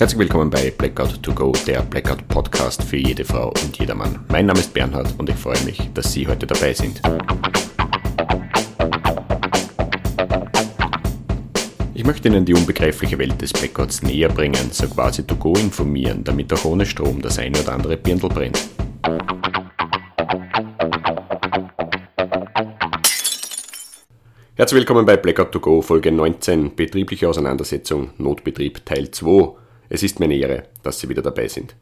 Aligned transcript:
Herzlich 0.00 0.18
willkommen 0.18 0.48
bei 0.48 0.70
Blackout 0.70 1.22
to 1.22 1.30
Go, 1.34 1.52
der 1.66 1.82
Blackout 1.82 2.26
Podcast 2.26 2.82
für 2.82 2.96
jede 2.96 3.22
Frau 3.22 3.48
und 3.48 3.78
jedermann. 3.78 4.24
Mein 4.30 4.46
Name 4.46 4.58
ist 4.58 4.72
Bernhard 4.72 5.14
und 5.18 5.28
ich 5.28 5.36
freue 5.36 5.62
mich, 5.64 5.90
dass 5.92 6.10
Sie 6.14 6.26
heute 6.26 6.46
dabei 6.46 6.72
sind. 6.72 7.02
Ich 11.92 12.02
möchte 12.06 12.28
Ihnen 12.28 12.46
die 12.46 12.54
unbegreifliche 12.54 13.18
Welt 13.18 13.42
des 13.42 13.52
Blackouts 13.52 14.00
näher 14.00 14.30
bringen, 14.30 14.70
so 14.70 14.88
quasi 14.88 15.22
to 15.26 15.36
go 15.36 15.52
informieren, 15.52 16.24
damit 16.24 16.50
auch 16.54 16.64
ohne 16.64 16.86
Strom 16.86 17.20
das 17.20 17.38
eine 17.38 17.60
oder 17.60 17.74
andere 17.74 17.98
Birndl 17.98 18.30
brennt. 18.30 18.70
Herzlich 24.54 24.78
willkommen 24.78 25.04
bei 25.04 25.18
Blackout 25.18 25.52
to 25.52 25.60
Go 25.60 25.82
Folge 25.82 26.10
19 26.10 26.74
Betriebliche 26.74 27.28
Auseinandersetzung 27.28 28.12
Notbetrieb 28.16 28.86
Teil 28.86 29.10
2. 29.10 29.60
Es 29.92 30.04
ist 30.04 30.20
mir 30.20 30.26
eine 30.26 30.36
Ehre, 30.36 30.62
dass 30.84 31.00
Sie 31.00 31.08
wieder 31.08 31.20
dabei 31.20 31.48
sind. 31.48 31.74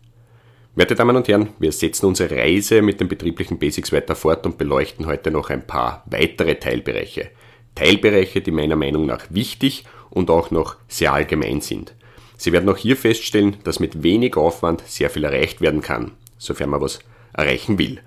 Werte 0.74 0.94
Damen 0.94 1.14
und 1.14 1.28
Herren, 1.28 1.50
wir 1.58 1.72
setzen 1.72 2.06
unsere 2.06 2.34
Reise 2.34 2.80
mit 2.80 3.00
den 3.00 3.08
betrieblichen 3.08 3.58
Basics 3.58 3.92
weiter 3.92 4.16
fort 4.16 4.46
und 4.46 4.56
beleuchten 4.56 5.06
heute 5.06 5.30
noch 5.30 5.50
ein 5.50 5.66
paar 5.66 6.04
weitere 6.06 6.54
Teilbereiche. 6.54 7.28
Teilbereiche, 7.74 8.40
die 8.40 8.50
meiner 8.50 8.76
Meinung 8.76 9.04
nach 9.04 9.26
wichtig 9.28 9.84
und 10.08 10.30
auch 10.30 10.50
noch 10.50 10.76
sehr 10.88 11.12
allgemein 11.12 11.60
sind. 11.60 11.94
Sie 12.38 12.50
werden 12.52 12.68
auch 12.70 12.78
hier 12.78 12.96
feststellen, 12.96 13.58
dass 13.64 13.78
mit 13.78 14.02
wenig 14.02 14.38
Aufwand 14.38 14.82
sehr 14.86 15.10
viel 15.10 15.24
erreicht 15.24 15.60
werden 15.60 15.82
kann, 15.82 16.12
sofern 16.38 16.70
man 16.70 16.80
was 16.80 17.00
erreichen 17.34 17.78
will. 17.78 18.00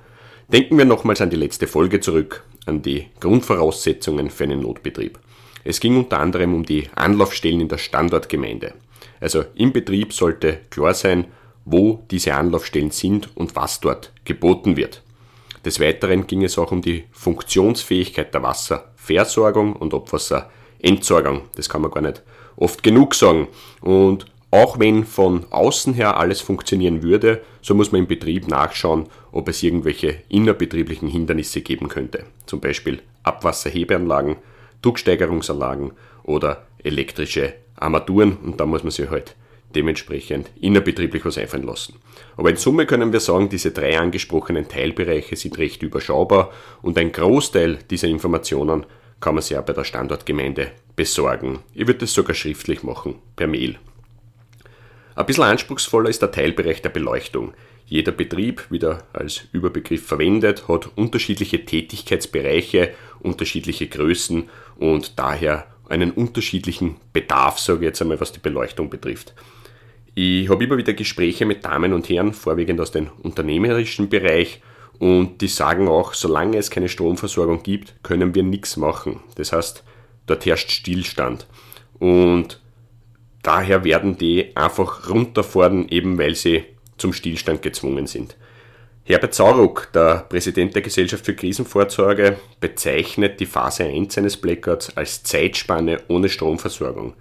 Denken 0.52 0.80
wir 0.80 0.86
nochmals 0.86 1.22
an 1.22 1.30
die 1.30 1.36
letzte 1.36 1.68
Folge 1.68 2.00
zurück, 2.00 2.44
an 2.66 2.82
die 2.82 3.06
Grundvoraussetzungen 3.20 4.32
für 4.32 4.46
einen 4.46 4.62
Notbetrieb. 4.62 5.20
Es 5.64 5.80
ging 5.80 5.96
unter 5.96 6.20
anderem 6.20 6.56
um 6.56 6.66
die 6.66 6.90
Anlaufstellen 6.96 7.62
in 7.62 7.68
der 7.68 7.78
Standortgemeinde. 7.78 8.74
Also 9.22 9.46
im 9.56 9.72
Betrieb 9.72 10.12
sollte 10.12 10.60
klar 10.70 10.94
sein, 10.94 11.28
wo 11.64 12.04
diese 12.12 12.34
Anlaufstellen 12.34 12.92
sind 12.92 13.30
und 13.38 13.56
was 13.56 13.80
dort 13.80 14.12
geboten 14.26 14.76
wird. 14.76 15.04
Des 15.64 15.80
Weiteren 15.80 16.26
ging 16.26 16.44
es 16.44 16.58
auch 16.58 16.72
um 16.72 16.82
die 16.82 17.06
Funktionsfähigkeit 17.12 18.34
der 18.34 18.42
Wasserversorgung 18.44 19.76
und 19.76 19.94
Abwasserentsorgung. 19.94 21.44
Das 21.56 21.70
kann 21.70 21.84
man 21.84 21.92
gar 21.92 22.02
nicht 22.02 22.24
oft 22.56 22.82
genug 22.82 23.14
sagen. 23.14 23.48
Und 23.80 24.26
auch 24.50 24.80
wenn 24.80 25.06
von 25.06 25.46
außen 25.52 25.94
her 25.94 26.18
alles 26.18 26.42
funktionieren 26.42 27.04
würde, 27.04 27.42
so 27.62 27.76
muss 27.76 27.92
man 27.92 28.02
im 28.02 28.08
Betrieb 28.08 28.48
nachschauen, 28.48 29.08
ob 29.32 29.48
es 29.48 29.64
irgendwelche 29.64 30.24
innerbetrieblichen 30.30 31.08
Hindernisse 31.08 31.62
geben 31.62 31.88
könnte. 31.88 32.26
Zum 32.48 32.60
Beispiel 32.60 33.02
Abwasserhebeanlagen, 33.24 34.38
Drucksteigerungsanlagen 34.82 35.92
oder 36.24 36.66
elektrische 36.84 37.54
Armaturen 37.76 38.38
und 38.38 38.60
da 38.60 38.66
muss 38.66 38.84
man 38.84 38.92
sich 38.92 39.10
halt 39.10 39.36
dementsprechend 39.76 40.52
innerbetrieblich 40.60 41.26
was 41.26 41.38
einfallen 41.38 41.66
lassen. 41.66 41.96
Aber 42.38 42.50
in 42.50 42.58
Summe 42.58 42.86
können 42.86 43.14
wir 43.14 43.20
sagen, 43.20 43.50
diese 43.50 43.72
drei 43.72 43.98
angesprochenen 43.98 44.68
Teilbereiche 44.68 45.36
sind 45.36 45.58
recht 45.58 45.82
überschaubar 45.84 46.52
und 46.82 46.98
ein 46.98 47.12
Großteil 47.12 47.80
dieser 47.90 48.08
Informationen 48.08 48.86
kann 49.20 49.36
man 49.36 49.44
sich 49.44 49.58
auch 49.58 49.64
bei 49.64 49.74
der 49.74 49.84
Standortgemeinde 49.84 50.72
besorgen. 50.96 51.60
Ich 51.74 51.88
würde 51.88 52.00
das 52.00 52.14
sogar 52.14 52.36
schriftlich 52.36 52.84
machen, 52.84 53.16
per 53.36 53.48
Mail. 53.48 53.78
Ein 55.16 55.26
bisschen 55.26 55.44
anspruchsvoller 55.44 56.10
ist 56.10 56.22
der 56.22 56.32
Teilbereich 56.32 56.82
der 56.82 56.90
Beleuchtung. 56.90 57.54
Jeder 57.86 58.14
Betrieb, 58.14 58.72
wieder 58.72 59.04
als 59.12 59.44
Überbegriff 59.52 60.06
verwendet, 60.08 60.68
hat 60.68 60.90
unterschiedliche 60.96 61.66
Tätigkeitsbereiche, 61.66 62.94
unterschiedliche 63.20 63.88
Größen 63.88 64.50
und 64.78 65.20
daher 65.20 65.68
einen 65.92 66.12
unterschiedlichen 66.12 66.98
Bedarf, 67.14 67.60
sage 67.60 67.80
ich 67.80 67.86
jetzt 67.86 68.02
einmal, 68.02 68.20
was 68.20 68.32
die 68.32 68.40
Beleuchtung 68.40 68.90
betrifft. 68.90 69.34
Ich 70.16 70.50
habe 70.50 70.64
immer 70.64 70.78
wieder 70.78 70.94
Gespräche 70.94 71.46
mit 71.46 71.64
Damen 71.64 71.94
und 71.94 72.10
Herren, 72.10 72.34
vorwiegend 72.34 72.80
aus 72.82 72.92
dem 72.92 73.10
unternehmerischen 73.22 74.10
Bereich, 74.10 74.62
und 75.00 75.42
die 75.42 75.48
sagen 75.48 75.88
auch, 75.88 76.14
solange 76.14 76.58
es 76.58 76.70
keine 76.70 76.88
Stromversorgung 76.88 77.64
gibt, 77.64 77.96
können 78.04 78.36
wir 78.36 78.44
nichts 78.44 78.78
machen. 78.78 79.22
Das 79.34 79.52
heißt, 79.52 79.84
dort 80.28 80.46
herrscht 80.46 80.70
Stillstand. 80.70 81.48
Und 81.98 82.62
daher 83.42 83.84
werden 83.84 84.16
die 84.16 84.56
einfach 84.56 85.10
runterfahren, 85.10 85.90
eben 85.90 86.20
weil 86.20 86.36
sie 86.36 86.66
zum 86.98 87.14
Stillstand 87.14 87.64
gezwungen 87.64 88.06
sind. 88.06 88.38
Herbert 89.04 89.34
Sauruck, 89.34 89.90
der 89.94 90.26
Präsident 90.30 90.76
der 90.76 90.84
Gesellschaft 90.84 91.26
für 91.26 91.34
Krisenvorsorge, 91.34 92.38
bezeichnet 92.60 93.40
die 93.40 93.48
Phase 93.48 93.86
1 93.86 94.20
eines 94.20 94.38
Blackouts 94.38 94.96
als 94.96 95.24
Zeitspanne 95.24 96.02
ohne 96.08 96.30
Stromversorgung. 96.30 97.16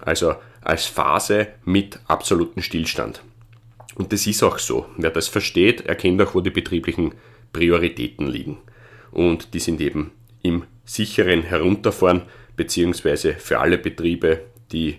Also 0.00 0.36
als 0.62 0.86
Phase 0.86 1.48
mit 1.64 2.00
absolutem 2.06 2.62
Stillstand. 2.62 3.22
Und 3.94 4.12
das 4.12 4.26
ist 4.26 4.42
auch 4.42 4.58
so. 4.58 4.86
Wer 4.96 5.10
das 5.10 5.28
versteht, 5.28 5.82
erkennt 5.82 6.22
auch, 6.22 6.34
wo 6.34 6.40
die 6.40 6.50
betrieblichen 6.50 7.12
Prioritäten 7.52 8.26
liegen. 8.26 8.58
Und 9.10 9.52
die 9.52 9.60
sind 9.60 9.82
eben 9.82 10.12
im 10.42 10.64
sicheren 10.84 11.42
Herunterfahren, 11.42 12.22
beziehungsweise 12.56 13.34
für 13.34 13.58
alle 13.58 13.76
Betriebe, 13.76 14.40
die 14.72 14.96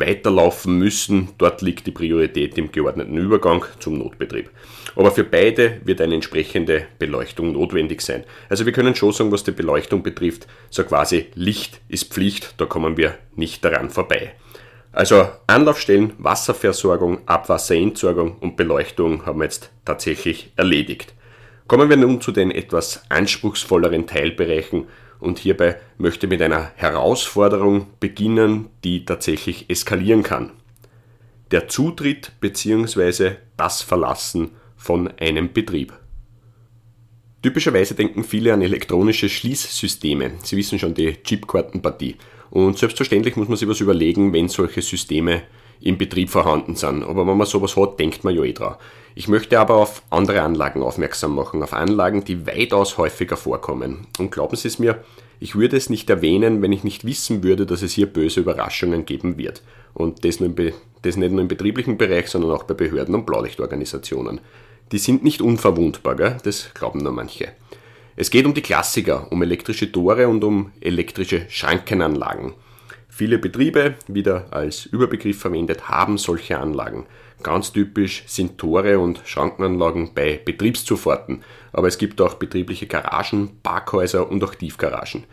weiterlaufen 0.00 0.78
müssen. 0.78 1.28
Dort 1.38 1.62
liegt 1.62 1.86
die 1.86 1.92
Priorität 1.92 2.58
im 2.58 2.72
geordneten 2.72 3.16
Übergang 3.16 3.64
zum 3.78 3.98
Notbetrieb. 3.98 4.50
Aber 4.96 5.12
für 5.12 5.24
beide 5.24 5.80
wird 5.84 6.00
eine 6.00 6.14
entsprechende 6.14 6.86
Beleuchtung 6.98 7.52
notwendig 7.52 8.00
sein. 8.00 8.24
Also 8.48 8.66
wir 8.66 8.72
können 8.72 8.94
schon 8.96 9.12
sagen, 9.12 9.30
was 9.30 9.44
die 9.44 9.52
Beleuchtung 9.52 10.02
betrifft, 10.02 10.46
so 10.70 10.82
quasi 10.84 11.26
Licht 11.34 11.80
ist 11.88 12.12
Pflicht, 12.12 12.54
da 12.56 12.66
kommen 12.66 12.96
wir 12.96 13.14
nicht 13.36 13.64
daran 13.64 13.90
vorbei. 13.90 14.34
Also 14.92 15.28
Anlaufstellen, 15.46 16.14
Wasserversorgung, 16.18 17.20
Abwasserentsorgung 17.26 18.38
und 18.38 18.56
Beleuchtung 18.56 19.24
haben 19.24 19.38
wir 19.38 19.44
jetzt 19.44 19.70
tatsächlich 19.84 20.52
erledigt. 20.56 21.14
Kommen 21.68 21.88
wir 21.88 21.96
nun 21.96 22.20
zu 22.20 22.32
den 22.32 22.50
etwas 22.50 23.04
anspruchsvolleren 23.08 24.08
Teilbereichen 24.08 24.88
und 25.20 25.38
hierbei 25.38 25.76
möchte 25.98 26.26
mit 26.26 26.42
einer 26.42 26.72
Herausforderung 26.76 27.86
beginnen, 28.00 28.68
die 28.84 29.04
tatsächlich 29.04 29.68
eskalieren 29.68 30.22
kann. 30.22 30.52
Der 31.50 31.68
Zutritt 31.68 32.32
bzw. 32.40 33.32
das 33.56 33.82
Verlassen 33.82 34.50
von 34.76 35.08
einem 35.18 35.52
Betrieb. 35.52 35.92
Typischerweise 37.42 37.94
denken 37.94 38.22
viele 38.22 38.52
an 38.52 38.62
elektronische 38.62 39.28
Schließsysteme. 39.28 40.32
Sie 40.42 40.56
wissen 40.56 40.78
schon 40.78 40.94
die 40.94 41.14
Chipkartenpartie. 41.22 42.16
Und 42.50 42.78
selbstverständlich 42.78 43.36
muss 43.36 43.48
man 43.48 43.56
sich 43.56 43.68
was 43.68 43.80
überlegen, 43.80 44.32
wenn 44.32 44.48
solche 44.48 44.82
Systeme 44.82 45.42
im 45.80 45.98
Betrieb 45.98 46.30
vorhanden 46.30 46.76
sind. 46.76 47.02
Aber 47.02 47.26
wenn 47.26 47.36
man 47.36 47.46
sowas 47.46 47.76
hat, 47.76 47.98
denkt 47.98 48.24
man 48.24 48.34
ja 48.34 48.42
eh 48.42 48.52
dran. 48.52 48.76
Ich 49.14 49.28
möchte 49.28 49.58
aber 49.58 49.76
auf 49.76 50.02
andere 50.10 50.42
Anlagen 50.42 50.82
aufmerksam 50.82 51.34
machen, 51.34 51.62
auf 51.62 51.72
Anlagen, 51.72 52.24
die 52.24 52.46
weitaus 52.46 52.96
häufiger 52.96 53.36
vorkommen. 53.36 54.06
Und 54.18 54.30
glauben 54.30 54.56
Sie 54.56 54.68
es 54.68 54.78
mir, 54.78 55.02
ich 55.40 55.56
würde 55.56 55.76
es 55.76 55.90
nicht 55.90 56.08
erwähnen, 56.10 56.62
wenn 56.62 56.72
ich 56.72 56.84
nicht 56.84 57.04
wissen 57.04 57.42
würde, 57.42 57.66
dass 57.66 57.82
es 57.82 57.92
hier 57.92 58.06
böse 58.06 58.40
Überraschungen 58.40 59.06
geben 59.06 59.38
wird. 59.38 59.62
Und 59.94 60.24
das, 60.24 60.38
das 60.38 61.16
nicht 61.16 61.32
nur 61.32 61.40
im 61.40 61.48
betrieblichen 61.48 61.98
Bereich, 61.98 62.28
sondern 62.28 62.52
auch 62.52 62.64
bei 62.64 62.74
Behörden 62.74 63.14
und 63.14 63.26
Blaulichtorganisationen. 63.26 64.40
Die 64.92 64.98
sind 64.98 65.24
nicht 65.24 65.40
unverwundbar, 65.40 66.16
gell? 66.16 66.36
das 66.42 66.72
glauben 66.74 67.00
nur 67.00 67.12
manche. 67.12 67.48
Es 68.16 68.30
geht 68.30 68.44
um 68.44 68.54
die 68.54 68.60
Klassiker, 68.60 69.28
um 69.30 69.42
elektrische 69.42 69.90
Tore 69.90 70.28
und 70.28 70.44
um 70.44 70.72
elektrische 70.80 71.46
Schrankenanlagen. 71.48 72.52
Viele 73.20 73.36
Betriebe, 73.38 73.96
wieder 74.08 74.46
als 74.50 74.86
Überbegriff 74.86 75.40
verwendet, 75.40 75.90
haben 75.90 76.16
solche 76.16 76.58
Anlagen. 76.58 77.04
Ganz 77.42 77.70
typisch 77.70 78.22
sind 78.26 78.56
Tore 78.56 78.98
und 78.98 79.20
Schrankenanlagen 79.26 80.14
bei 80.14 80.40
Betriebszufahrten, 80.42 81.44
aber 81.70 81.88
es 81.88 81.98
gibt 81.98 82.18
auch 82.22 82.32
betriebliche 82.32 82.86
Garagen, 82.86 83.58
Parkhäuser 83.62 84.30
und 84.30 84.42
auch 84.42 84.54
Tiefgaragen. 84.54 85.24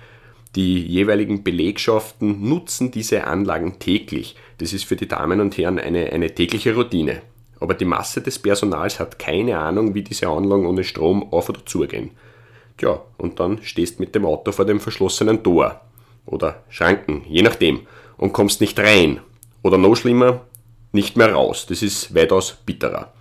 Die 0.58 0.86
jeweiligen 0.86 1.46
Belegschaften 1.46 2.50
nutzen 2.50 2.92
diese 2.92 3.24
Anlagen 3.24 3.80
täglich. 3.80 4.36
Das 4.58 4.74
ist 4.74 4.84
für 4.84 4.98
die 4.98 5.08
Damen 5.08 5.40
und 5.40 5.58
Herren 5.58 5.80
eine, 5.80 6.12
eine 6.12 6.36
tägliche 6.36 6.76
Routine. 6.76 7.22
Aber 7.62 7.74
die 7.74 7.86
Masse 7.86 8.20
des 8.20 8.38
Personals 8.38 9.00
hat 9.00 9.18
keine 9.18 9.60
Ahnung, 9.60 9.96
wie 9.96 10.04
diese 10.04 10.28
Anlagen 10.28 10.66
ohne 10.66 10.84
Strom 10.84 11.32
auf 11.32 11.48
oder 11.48 11.66
zugehen. 11.66 12.12
Tja, 12.76 13.02
und 13.18 13.40
dann 13.40 13.64
stehst 13.64 14.02
mit 14.02 14.14
dem 14.14 14.26
Auto 14.26 14.52
vor 14.52 14.66
dem 14.66 14.82
verschlossenen 14.82 15.42
Tor 15.42 15.87
oder 16.28 16.64
Schranken, 16.70 17.24
je 17.28 17.42
nachdem, 17.42 17.88
und 18.18 18.34
kommst 18.34 18.62
nicht 18.62 18.80
rein. 18.80 19.22
Oder 19.64 19.78
noch 19.78 19.96
schlimmer, 19.96 20.42
nicht 20.92 21.18
mehr 21.18 21.34
raus. 21.34 21.66
Das 21.68 21.82
ist 21.82 22.14
weitaus 22.14 22.58
bitterer. 22.66 23.14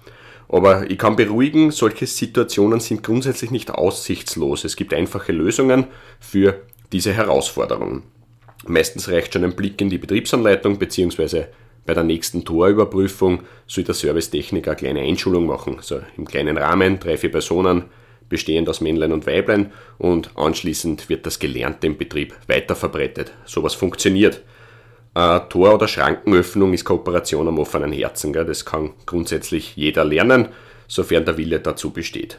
Aber 0.49 0.89
ich 0.91 0.99
kann 0.99 1.17
beruhigen, 1.17 1.71
solche 1.71 2.07
Situationen 2.07 2.81
sind 2.81 3.03
grundsätzlich 3.03 3.51
nicht 3.51 3.71
aussichtslos. 3.71 4.65
Es 4.65 4.77
gibt 4.77 4.95
einfache 4.95 5.33
Lösungen 5.33 5.87
für 6.21 6.63
diese 6.93 7.13
Herausforderungen. 7.13 8.05
Meistens 8.67 9.09
reicht 9.09 9.33
schon 9.33 9.45
ein 9.45 9.57
Blick 9.57 9.81
in 9.81 9.91
die 9.91 9.99
Betriebsanleitung 9.99 10.79
bzw. 10.79 11.47
bei 11.85 11.95
der 11.95 12.05
nächsten 12.05 12.45
Torüberprüfung 12.45 13.41
soll 13.67 13.85
der 13.85 13.95
Servicetechniker 13.95 14.73
eine 14.73 14.79
kleine 14.79 15.01
Einschulung 15.01 15.47
machen. 15.47 15.79
So 15.81 16.01
im 16.17 16.27
kleinen 16.27 16.57
Rahmen, 16.57 17.01
drei, 17.01 17.17
vier 17.17 17.31
Personen, 17.31 17.85
bestehend 18.29 18.69
aus 18.69 18.81
Männlein 18.81 19.13
und 19.13 19.27
Weiblein 19.27 19.73
und 19.99 20.31
anschließend 20.37 21.09
wird 21.09 21.27
das 21.27 21.39
Gelernte 21.39 21.87
im 21.87 21.97
Betrieb 21.97 22.35
weiterverbreitet. 22.49 23.33
Sowas 23.45 23.75
funktioniert. 23.75 24.43
Äh, 25.15 25.41
Tor- 25.49 25.75
oder 25.75 25.89
Schrankenöffnung 25.89 26.75
ist 26.75 26.85
Kooperation 26.85 27.49
am 27.49 27.59
offenen 27.59 27.93
Herzen. 27.93 28.33
Gell? 28.33 28.45
Das 28.45 28.65
kann 28.65 28.91
grundsätzlich 29.07 29.77
jeder 29.77 30.05
lernen, 30.05 30.49
sofern 30.89 31.25
der 31.25 31.39
Wille 31.39 31.61
dazu 31.61 31.91
besteht. 31.91 32.39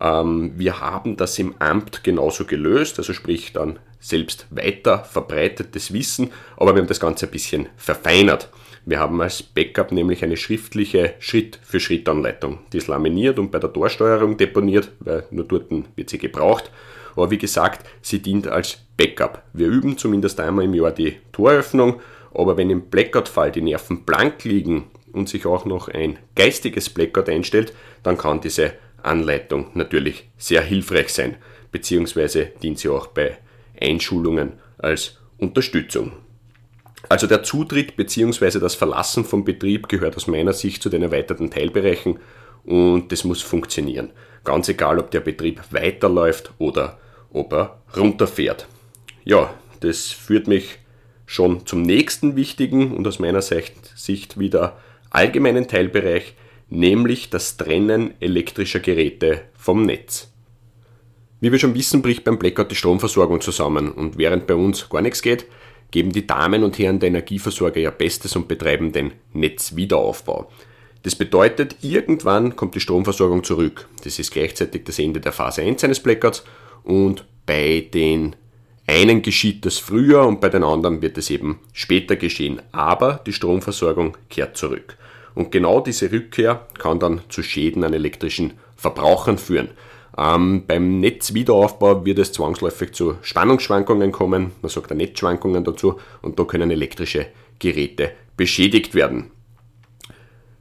Ähm, 0.00 0.52
wir 0.56 0.80
haben 0.80 1.16
das 1.16 1.38
im 1.38 1.54
Amt 1.58 2.02
genauso 2.04 2.44
gelöst, 2.44 2.98
also 2.98 3.12
sprich 3.12 3.52
dann 3.52 3.78
selbst 4.00 4.46
weiter 4.50 5.04
verbreitetes 5.04 5.92
Wissen, 5.92 6.32
aber 6.56 6.74
wir 6.74 6.82
haben 6.82 6.88
das 6.88 7.00
Ganze 7.00 7.26
ein 7.26 7.32
bisschen 7.32 7.68
verfeinert. 7.76 8.48
Wir 8.86 9.00
haben 9.00 9.20
als 9.20 9.42
Backup 9.42 9.92
nämlich 9.92 10.24
eine 10.24 10.38
schriftliche 10.38 11.14
Schritt-für-Schritt-Anleitung. 11.18 12.60
Die 12.72 12.78
ist 12.78 12.88
laminiert 12.88 13.38
und 13.38 13.50
bei 13.50 13.58
der 13.58 13.72
Torsteuerung 13.72 14.38
deponiert, 14.38 14.92
weil 15.00 15.26
nur 15.30 15.44
dort 15.44 15.66
wird 15.96 16.08
sie 16.08 16.18
gebraucht. 16.18 16.70
Aber 17.14 17.30
wie 17.30 17.38
gesagt, 17.38 17.86
sie 18.00 18.22
dient 18.22 18.46
als 18.46 18.78
Backup. 18.96 19.42
Wir 19.52 19.66
üben 19.66 19.98
zumindest 19.98 20.40
einmal 20.40 20.64
im 20.64 20.74
Jahr 20.74 20.92
die 20.92 21.16
Toröffnung 21.32 22.00
aber 22.36 22.56
wenn 22.56 22.70
im 22.70 22.82
Blackout-Fall 22.82 23.50
die 23.50 23.62
Nerven 23.62 24.04
blank 24.04 24.44
liegen 24.44 24.84
und 25.12 25.28
sich 25.28 25.46
auch 25.46 25.64
noch 25.64 25.88
ein 25.88 26.18
geistiges 26.34 26.90
Blackout 26.90 27.28
einstellt, 27.28 27.72
dann 28.02 28.18
kann 28.18 28.40
diese 28.40 28.74
Anleitung 29.02 29.68
natürlich 29.74 30.28
sehr 30.36 30.62
hilfreich 30.62 31.08
sein, 31.08 31.36
beziehungsweise 31.72 32.52
dient 32.62 32.78
sie 32.78 32.88
auch 32.88 33.06
bei 33.06 33.38
Einschulungen 33.80 34.52
als 34.78 35.18
Unterstützung. 35.38 36.12
Also 37.08 37.26
der 37.26 37.42
Zutritt 37.42 37.96
bzw. 37.96 38.58
das 38.58 38.74
Verlassen 38.74 39.24
vom 39.24 39.44
Betrieb 39.44 39.88
gehört 39.88 40.16
aus 40.16 40.26
meiner 40.26 40.52
Sicht 40.52 40.82
zu 40.82 40.88
den 40.88 41.02
erweiterten 41.02 41.50
Teilbereichen 41.50 42.18
und 42.64 43.12
das 43.12 43.24
muss 43.24 43.42
funktionieren. 43.42 44.10
Ganz 44.44 44.68
egal, 44.68 44.98
ob 44.98 45.10
der 45.10 45.20
Betrieb 45.20 45.60
weiterläuft 45.70 46.52
oder 46.58 46.98
ob 47.32 47.52
er 47.52 47.80
runterfährt. 47.96 48.66
Ja, 49.24 49.54
das 49.80 50.06
führt 50.06 50.48
mich 50.48 50.78
schon 51.26 51.66
zum 51.66 51.82
nächsten 51.82 52.36
wichtigen 52.36 52.92
und 52.96 53.06
aus 53.06 53.18
meiner 53.18 53.42
Sicht 53.42 54.38
wieder 54.38 54.78
allgemeinen 55.10 55.68
Teilbereich, 55.68 56.34
nämlich 56.68 57.30
das 57.30 57.56
Trennen 57.56 58.14
elektrischer 58.20 58.80
Geräte 58.80 59.42
vom 59.54 59.82
Netz. 59.82 60.32
Wie 61.40 61.52
wir 61.52 61.58
schon 61.58 61.74
wissen, 61.74 62.02
bricht 62.02 62.24
beim 62.24 62.38
Blackout 62.38 62.70
die 62.70 62.76
Stromversorgung 62.76 63.40
zusammen 63.40 63.92
und 63.92 64.16
während 64.18 64.46
bei 64.46 64.54
uns 64.54 64.88
gar 64.88 65.02
nichts 65.02 65.22
geht, 65.22 65.46
geben 65.90 66.12
die 66.12 66.26
Damen 66.26 66.64
und 66.64 66.78
Herren 66.78 66.98
der 66.98 67.08
Energieversorger 67.08 67.80
ihr 67.80 67.90
Bestes 67.90 68.36
und 68.36 68.48
betreiben 68.48 68.92
den 68.92 69.12
Netzwiederaufbau. 69.32 70.50
Das 71.02 71.14
bedeutet, 71.14 71.76
irgendwann 71.82 72.56
kommt 72.56 72.74
die 72.74 72.80
Stromversorgung 72.80 73.44
zurück. 73.44 73.88
Das 74.02 74.18
ist 74.18 74.32
gleichzeitig 74.32 74.84
das 74.84 74.98
Ende 74.98 75.20
der 75.20 75.32
Phase 75.32 75.62
1 75.62 75.84
eines 75.84 76.00
Blackouts 76.00 76.44
und 76.82 77.24
bei 77.46 77.86
den 77.92 78.34
einen 78.88 79.22
geschieht 79.22 79.64
das 79.64 79.78
früher 79.78 80.26
und 80.26 80.40
bei 80.40 80.48
den 80.48 80.62
anderen 80.62 81.02
wird 81.02 81.18
es 81.18 81.30
eben 81.30 81.60
später 81.72 82.16
geschehen. 82.16 82.62
Aber 82.72 83.20
die 83.26 83.32
Stromversorgung 83.32 84.16
kehrt 84.28 84.56
zurück. 84.56 84.96
Und 85.34 85.52
genau 85.52 85.80
diese 85.80 86.10
Rückkehr 86.10 86.66
kann 86.78 86.98
dann 86.98 87.20
zu 87.28 87.42
Schäden 87.42 87.84
an 87.84 87.92
elektrischen 87.92 88.54
Verbrauchern 88.76 89.38
führen. 89.38 89.68
Ähm, 90.18 90.64
beim 90.66 91.00
Netzwiederaufbau 91.00 92.04
wird 92.04 92.18
es 92.18 92.32
zwangsläufig 92.32 92.92
zu 92.92 93.16
Spannungsschwankungen 93.22 94.12
kommen, 94.12 94.52
man 94.62 94.70
sagt 94.70 94.90
da 94.90 94.94
Netzschwankungen 94.94 95.64
dazu, 95.64 95.98
und 96.22 96.38
da 96.38 96.44
können 96.44 96.70
elektrische 96.70 97.26
Geräte 97.58 98.12
beschädigt 98.36 98.94
werden. 98.94 99.30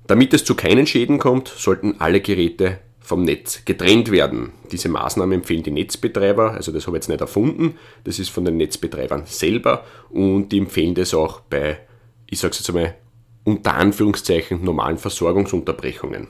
Damit 0.07 0.33
es 0.33 0.43
zu 0.43 0.55
keinen 0.55 0.85
Schäden 0.85 1.17
kommt, 1.17 1.47
sollten 1.47 1.95
alle 1.99 2.21
Geräte 2.21 2.79
vom 2.99 3.23
Netz 3.23 3.63
getrennt 3.65 4.11
werden. 4.11 4.51
Diese 4.71 4.89
Maßnahme 4.89 5.35
empfehlen 5.35 5.63
die 5.63 5.71
Netzbetreiber, 5.71 6.51
also 6.51 6.71
das 6.71 6.87
habe 6.87 6.97
ich 6.97 7.03
jetzt 7.03 7.09
nicht 7.09 7.21
erfunden, 7.21 7.75
das 8.03 8.19
ist 8.19 8.29
von 8.29 8.45
den 8.45 8.57
Netzbetreibern 8.57 9.23
selber 9.25 9.85
und 10.09 10.49
die 10.49 10.57
empfehlen 10.57 10.95
das 10.95 11.13
auch 11.13 11.41
bei, 11.41 11.79
ich 12.27 12.39
sage 12.39 12.51
es 12.51 12.59
jetzt 12.59 12.69
einmal, 12.69 12.95
unter 13.43 13.75
Anführungszeichen 13.75 14.63
normalen 14.63 14.97
Versorgungsunterbrechungen. 14.97 16.27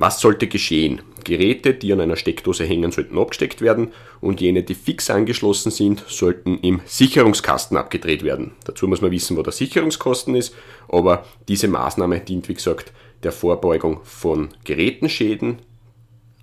Was 0.00 0.20
sollte 0.20 0.46
geschehen? 0.46 1.02
Geräte, 1.24 1.74
die 1.74 1.92
an 1.92 2.00
einer 2.00 2.14
Steckdose 2.14 2.64
hängen, 2.64 2.92
sollten 2.92 3.18
abgesteckt 3.18 3.60
werden 3.60 3.90
und 4.20 4.40
jene, 4.40 4.62
die 4.62 4.74
fix 4.74 5.10
angeschlossen 5.10 5.72
sind, 5.72 6.04
sollten 6.06 6.60
im 6.60 6.80
Sicherungskasten 6.84 7.76
abgedreht 7.76 8.22
werden. 8.22 8.52
Dazu 8.64 8.86
muss 8.86 9.00
man 9.00 9.10
wissen, 9.10 9.36
wo 9.36 9.42
der 9.42 9.52
Sicherungskosten 9.52 10.36
ist, 10.36 10.54
aber 10.88 11.24
diese 11.48 11.66
Maßnahme 11.66 12.20
dient, 12.20 12.48
wie 12.48 12.54
gesagt, 12.54 12.92
der 13.24 13.32
Vorbeugung 13.32 13.98
von 14.04 14.50
Gerätenschäden, 14.62 15.58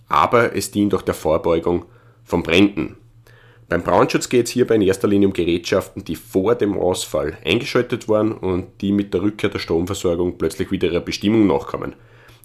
aber 0.10 0.54
es 0.54 0.72
dient 0.72 0.94
auch 0.94 1.02
der 1.02 1.14
Vorbeugung 1.14 1.86
von 2.26 2.44
Bränden. 2.44 2.98
Beim 3.70 3.84
Brandschutz 3.84 4.28
geht 4.28 4.48
es 4.48 4.52
hierbei 4.52 4.76
in 4.76 4.82
erster 4.82 5.08
Linie 5.08 5.30
um 5.30 5.34
Gerätschaften, 5.34 6.04
die 6.04 6.18
vor 6.18 6.56
dem 6.56 6.78
Ausfall 6.78 7.38
eingeschaltet 7.46 8.10
waren 8.10 8.34
und 8.34 8.66
die 8.82 8.92
mit 8.92 9.14
der 9.14 9.22
Rückkehr 9.22 9.50
der 9.50 9.60
Stromversorgung 9.60 10.38
plötzlich 10.38 10.72
wieder 10.72 10.90
ihrer 10.90 11.00
Bestimmung 11.00 11.48
nachkommen. 11.48 11.96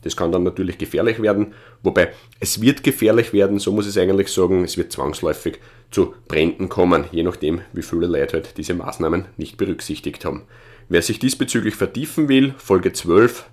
Das 0.02 0.16
kann 0.16 0.32
dann 0.32 0.42
natürlich 0.42 0.78
gefährlich 0.78 1.20
werden, 1.20 1.54
wobei 1.82 2.12
es 2.38 2.60
wird 2.60 2.82
gefährlich 2.82 3.32
werden, 3.32 3.58
so 3.58 3.72
muss 3.72 3.86
ich 3.86 3.90
es 3.90 3.98
eigentlich 3.98 4.28
sagen, 4.28 4.64
es 4.64 4.76
wird 4.76 4.92
zwangsläufig 4.92 5.58
zu 5.90 6.14
Bränden 6.26 6.68
kommen, 6.68 7.04
je 7.12 7.22
nachdem, 7.22 7.60
wie 7.72 7.82
viele 7.82 8.06
Leute 8.06 8.34
halt 8.34 8.56
diese 8.56 8.74
Maßnahmen 8.74 9.26
nicht 9.36 9.56
berücksichtigt 9.56 10.24
haben. 10.24 10.42
Wer 10.88 11.02
sich 11.02 11.18
diesbezüglich 11.18 11.74
vertiefen 11.74 12.28
will, 12.28 12.54
Folge 12.56 12.92
12, 12.92 13.44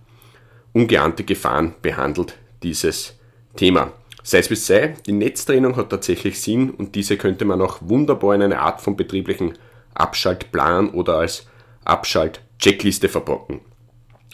ungeahnte 0.74 1.24
Gefahren 1.24 1.76
behandelt 1.82 2.38
dieses 2.64 3.18
Thema. 3.56 3.92
Sei 4.24 4.40
es 4.40 4.50
wie 4.50 4.56
sei, 4.56 4.96
die 5.06 5.14
Netztrennung 5.14 5.76
hat 5.76 5.90
tatsächlich 5.90 6.42
Sinn 6.42 6.70
und 6.70 6.96
diese 6.96 7.18
könnte 7.18 7.46
man 7.46 7.62
auch 7.62 7.78
wunderbar 7.82 8.36
in 8.36 8.42
eine 8.42 8.60
Art 8.60 8.82
von 8.82 8.98
betrieblichen 8.98 9.54
Abschaltplan 9.94 10.90
oder 10.90 11.18
als 11.18 11.48
Abschalt-Checkliste 11.86 13.08
verpacken, 13.08 13.62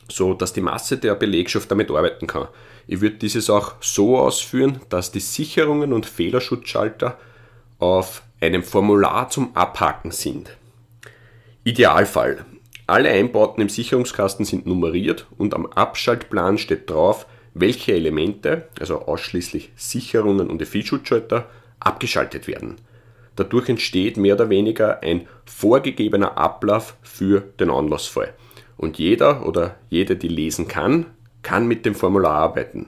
so 0.09 0.33
dass 0.33 0.53
die 0.53 0.61
Masse 0.61 0.97
der 0.97 1.15
Belegschaft 1.15 1.69
damit 1.71 1.89
arbeiten 1.89 2.27
kann. 2.27 2.47
Ich 2.87 3.01
würde 3.01 3.15
dieses 3.15 3.49
auch 3.49 3.75
so 3.81 4.17
ausführen, 4.17 4.81
dass 4.89 5.11
die 5.11 5.19
Sicherungen 5.19 5.93
und 5.93 6.05
Fehlerschutzschalter 6.05 7.17
auf 7.79 8.23
einem 8.41 8.63
Formular 8.63 9.29
zum 9.29 9.55
Abhaken 9.55 10.11
sind. 10.11 10.55
Idealfall. 11.63 12.45
Alle 12.87 13.09
Einbauten 13.09 13.61
im 13.61 13.69
Sicherungskasten 13.69 14.45
sind 14.45 14.65
nummeriert 14.65 15.25
und 15.37 15.53
am 15.53 15.65
Abschaltplan 15.65 16.57
steht 16.57 16.89
drauf, 16.89 17.25
welche 17.53 17.93
Elemente, 17.93 18.67
also 18.79 19.03
ausschließlich 19.03 19.71
Sicherungen 19.75 20.49
und 20.49 20.61
Effizschutzschalter, 20.61 21.49
abgeschaltet 21.79 22.47
werden. 22.47 22.75
Dadurch 23.35 23.69
entsteht 23.69 24.17
mehr 24.17 24.35
oder 24.35 24.49
weniger 24.49 25.01
ein 25.01 25.27
vorgegebener 25.45 26.37
Ablauf 26.37 26.95
für 27.01 27.41
den 27.59 27.69
Anlassfall. 27.69 28.33
Und 28.77 28.97
jeder 28.97 29.45
oder 29.45 29.77
jede, 29.89 30.15
die 30.15 30.27
lesen 30.27 30.67
kann, 30.67 31.07
kann 31.41 31.67
mit 31.67 31.85
dem 31.85 31.95
Formular 31.95 32.33
arbeiten. 32.33 32.87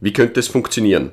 Wie 0.00 0.12
könnte 0.12 0.40
es 0.40 0.48
funktionieren? 0.48 1.12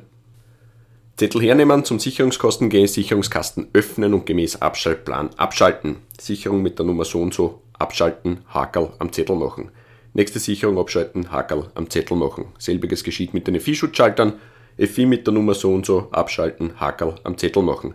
Zettel 1.18 1.42
hernehmen, 1.42 1.86
zum 1.86 2.00
Sicherungskosten 2.00 2.70
gehen, 2.70 2.88
Sicherungskasten 2.88 3.68
öffnen 3.74 4.14
und 4.14 4.26
gemäß 4.26 4.62
Abschaltplan 4.62 5.30
abschalten. 5.38 5.98
Sicherung 6.20 6.64
mit 6.64 6.80
der 6.80 6.86
Nummer 6.86 7.06
so 7.06 7.22
und 7.22 7.34
so 7.34 7.62
abschalten, 7.78 8.40
Hakel 8.48 8.90
am 8.98 9.12
Zettel 9.12 9.36
machen. 9.36 9.70
Nächste 10.14 10.40
Sicherung 10.40 10.80
abschalten, 10.80 11.32
Hakel 11.32 11.70
am 11.76 11.90
Zettel 11.90 12.18
machen. 12.18 12.46
Selbiges 12.58 13.04
geschieht 13.04 13.34
mit 13.34 13.48
den 13.48 13.60
FI-Schutzschaltern. 13.60 14.34
FI 14.78 15.06
mit 15.06 15.28
der 15.28 15.34
Nummer 15.34 15.54
so 15.54 15.74
und 15.74 15.86
so 15.86 16.08
abschalten, 16.12 16.80
Hakel 16.80 17.16
am 17.24 17.38
Zettel 17.38 17.62
machen. 17.62 17.94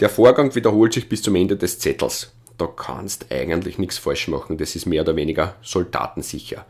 Der 0.00 0.08
Vorgang 0.08 0.54
wiederholt 0.54 0.94
sich 0.94 1.08
bis 1.08 1.20
zum 1.20 1.36
Ende 1.36 1.56
des 1.56 1.78
Zettels. 1.78 2.32
Da 2.60 2.66
kannst 2.66 3.32
eigentlich 3.32 3.78
nichts 3.78 3.96
falsch 3.96 4.28
machen, 4.28 4.58
das 4.58 4.76
ist 4.76 4.84
mehr 4.84 5.00
oder 5.00 5.16
weniger 5.16 5.56
soldatensicher. 5.62 6.66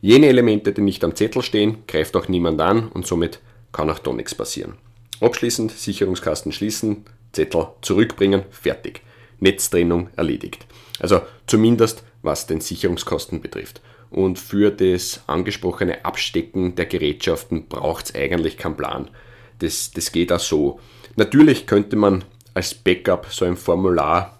Jene 0.00 0.28
Elemente, 0.28 0.72
die 0.72 0.82
nicht 0.82 1.02
am 1.02 1.16
Zettel 1.16 1.42
stehen, 1.42 1.82
greift 1.88 2.14
auch 2.14 2.28
niemand 2.28 2.60
an 2.60 2.86
und 2.86 3.08
somit 3.08 3.40
kann 3.72 3.90
auch 3.90 3.98
da 3.98 4.12
nichts 4.12 4.36
passieren. 4.36 4.74
Abschließend 5.20 5.72
Sicherungskasten 5.72 6.52
schließen, 6.52 7.06
Zettel 7.32 7.66
zurückbringen, 7.80 8.44
fertig. 8.50 9.00
Netztrennung 9.40 10.10
erledigt. 10.14 10.64
Also 11.00 11.22
zumindest 11.48 12.04
was 12.22 12.46
den 12.46 12.60
Sicherungskosten 12.60 13.40
betrifft. 13.40 13.80
Und 14.10 14.38
für 14.38 14.70
das 14.70 15.24
angesprochene 15.26 16.04
Abstecken 16.04 16.76
der 16.76 16.86
Gerätschaften 16.86 17.66
braucht 17.66 18.04
es 18.04 18.14
eigentlich 18.14 18.58
keinen 18.58 18.76
Plan. 18.76 19.10
Das, 19.58 19.90
das 19.90 20.12
geht 20.12 20.30
auch 20.30 20.38
so. 20.38 20.78
Natürlich 21.16 21.66
könnte 21.66 21.96
man 21.96 22.22
als 22.54 22.74
Backup 22.74 23.26
so 23.28 23.44
ein 23.44 23.56
Formular 23.56 24.38